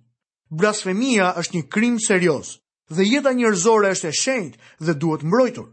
Blasfemia 0.52 1.32
është 1.42 1.56
një 1.56 1.64
krim 1.74 1.96
serioz 2.00 2.52
dhe 2.94 3.06
jeta 3.08 3.32
njerëzore 3.34 3.90
është 3.96 4.08
e 4.12 4.18
shenjtë 4.22 4.60
dhe 4.86 4.94
duhet 5.02 5.24
mbrojtur. 5.26 5.72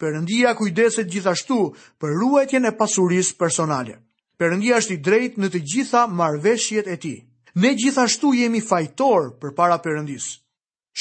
Perëndia 0.00 0.54
kujdeset 0.56 1.08
gjithashtu 1.12 1.56
për 2.00 2.12
ruajtjen 2.20 2.64
e 2.68 2.72
pasurisë 2.78 3.36
personale. 3.36 3.96
Perëndia 4.40 4.78
është 4.80 4.94
i 4.94 5.00
drejtë 5.06 5.40
në 5.42 5.48
të 5.52 5.60
gjitha 5.72 6.04
marrëveshjet 6.20 6.86
e 6.88 6.96
tij. 6.96 7.18
Ne 7.60 7.74
gjithashtu 7.76 8.32
jemi 8.36 8.60
fajtor 8.60 9.30
për 9.40 9.50
para 9.56 9.76
përëndis. 9.84 10.30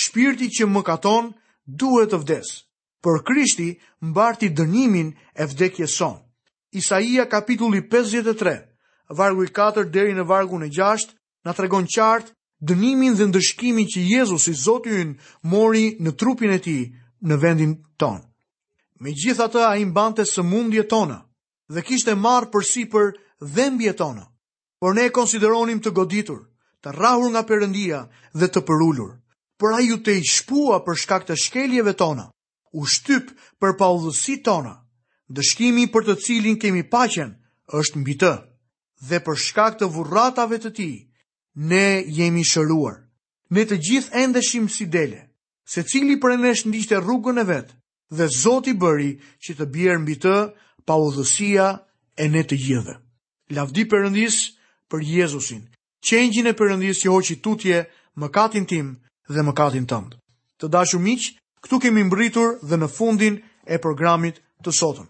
Shpirti 0.01 0.49
që 0.59 0.67
më 0.67 0.81
katon 0.83 1.29
duhet 1.65 2.11
të 2.11 2.19
vdes, 2.23 2.49
për 3.03 3.21
Krishti 3.27 3.69
mbarti 4.03 4.49
dënimin 4.49 5.13
e 5.41 5.45
vdekje 5.45 5.87
son. 5.87 6.19
Isaia 6.71 7.25
kapitulli 7.31 7.81
vargu 9.13 9.43
i 9.43 9.49
4 9.51 9.89
deri 9.89 10.13
në 10.13 10.23
vargu 10.29 10.59
në 10.61 10.69
6, 10.75 11.13
na 11.45 11.53
tregon 11.57 11.87
qartë 11.89 12.33
dënimin 12.69 13.15
dhe 13.17 13.25
ndëshkimin 13.31 13.87
që 13.89 14.01
Jezus 14.13 14.47
i 14.51 14.55
Zotë 14.55 15.01
mori 15.53 15.85
në 16.03 16.11
trupin 16.19 16.51
e 16.53 16.59
ti 16.59 16.77
në 17.27 17.35
vendin 17.41 17.73
tonë. 17.99 18.23
Me 18.99 19.13
gjitha 19.15 19.47
të 19.47 19.63
a 19.65 19.73
imbante 19.79 20.25
së 20.27 20.43
mundje 20.43 20.83
tonë 20.91 21.19
dhe 21.73 21.81
kishte 21.87 22.15
marë 22.15 22.51
për 22.51 22.63
si 22.67 22.83
për 22.91 23.13
dhembje 23.55 23.93
tonë, 23.95 24.25
por 24.81 24.95
ne 24.95 25.07
konsideronim 25.09 25.79
të 25.81 25.93
goditur, 25.95 26.39
të 26.83 26.93
rahur 26.95 27.31
nga 27.31 27.41
përëndia 27.47 28.03
dhe 28.39 28.47
të 28.49 28.61
përullur, 28.67 29.13
por 29.59 29.73
a 29.77 29.79
ju 29.83 29.97
të 30.01 30.19
i 30.19 30.23
shpua 30.25 30.81
për 30.85 30.95
shkak 31.01 31.25
të 31.29 31.35
shkeljeve 31.37 31.93
tonë, 31.99 32.25
u 32.73 32.81
shtyp 32.85 33.29
për 33.61 33.77
paudhësi 33.79 34.35
tonë, 34.45 34.73
dëshkimi 35.35 35.85
për 35.93 36.07
të 36.09 36.15
cilin 36.25 36.59
kemi 36.59 36.83
pachen 36.91 37.37
është 37.79 38.01
mbi 38.03 38.15
të 38.21 38.33
dhe 39.07 39.19
për 39.23 39.37
shkak 39.39 39.77
të 39.79 39.87
vurratave 39.93 40.57
të 40.59 40.71
ti, 40.75 40.89
ne 41.55 41.83
jemi 42.19 42.43
shëruar. 42.45 42.97
Ne 43.55 43.63
të 43.65 43.77
gjithë 43.85 44.13
endeshim 44.23 44.67
si 44.69 44.85
dele, 44.85 45.19
se 45.65 45.81
cili 45.89 46.19
për 46.21 46.37
nesh 46.37 46.65
në 46.67 46.71
dishte 46.75 46.99
rrugën 46.99 47.39
e 47.41 47.45
vetë, 47.47 47.73
dhe 48.17 48.25
zoti 48.41 48.73
bëri 48.81 49.11
që 49.45 49.51
të 49.57 49.65
bjerë 49.73 50.01
mbi 50.03 50.15
të 50.21 50.35
pa 50.85 50.95
udhësia 51.05 51.67
e 52.21 52.27
ne 52.29 52.43
të 52.45 52.55
gjithë. 52.65 52.95
Lavdi 53.57 53.87
përëndis 53.89 54.37
për 54.91 54.99
Jezusin, 55.01 55.63
qenjën 56.05 56.51
e 56.51 56.57
përëndis 56.59 57.01
që 57.01 57.09
hoqë 57.13 57.33
i 57.33 57.39
tutje 57.45 57.77
më 58.19 58.27
katin 58.35 58.65
tim 58.69 58.87
dhe 59.33 59.41
më 59.45 59.53
katin 59.57 59.87
tëndë. 59.89 60.15
Të 60.61 60.67
dashu 60.69 60.99
miqë, 61.01 61.33
këtu 61.65 61.79
kemi 61.81 62.03
mbritur 62.05 62.59
dhe 62.69 62.77
në 62.77 62.87
fundin 62.97 63.41
e 63.65 63.77
programit 63.81 64.37
të 64.63 64.71
sotën. 64.79 65.07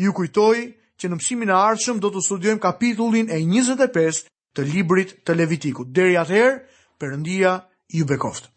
Ju 0.00 0.12
kujtoj, 0.16 0.56
që 1.02 1.08
në 1.10 1.16
mësimin 1.20 1.50
e 1.52 1.58
ardhshëm 1.60 2.00
do 2.02 2.10
të 2.16 2.20
studiojmë 2.28 2.62
kapitullin 2.66 3.30
e 3.30 3.40
25 3.54 4.22
të 4.58 4.66
librit 4.70 5.14
të 5.30 5.36
Levitikut. 5.40 5.90
Deri 6.00 6.18
atëherë, 6.22 6.54
Perëndia 7.02 7.56
ju 7.98 8.10
bekoft. 8.14 8.53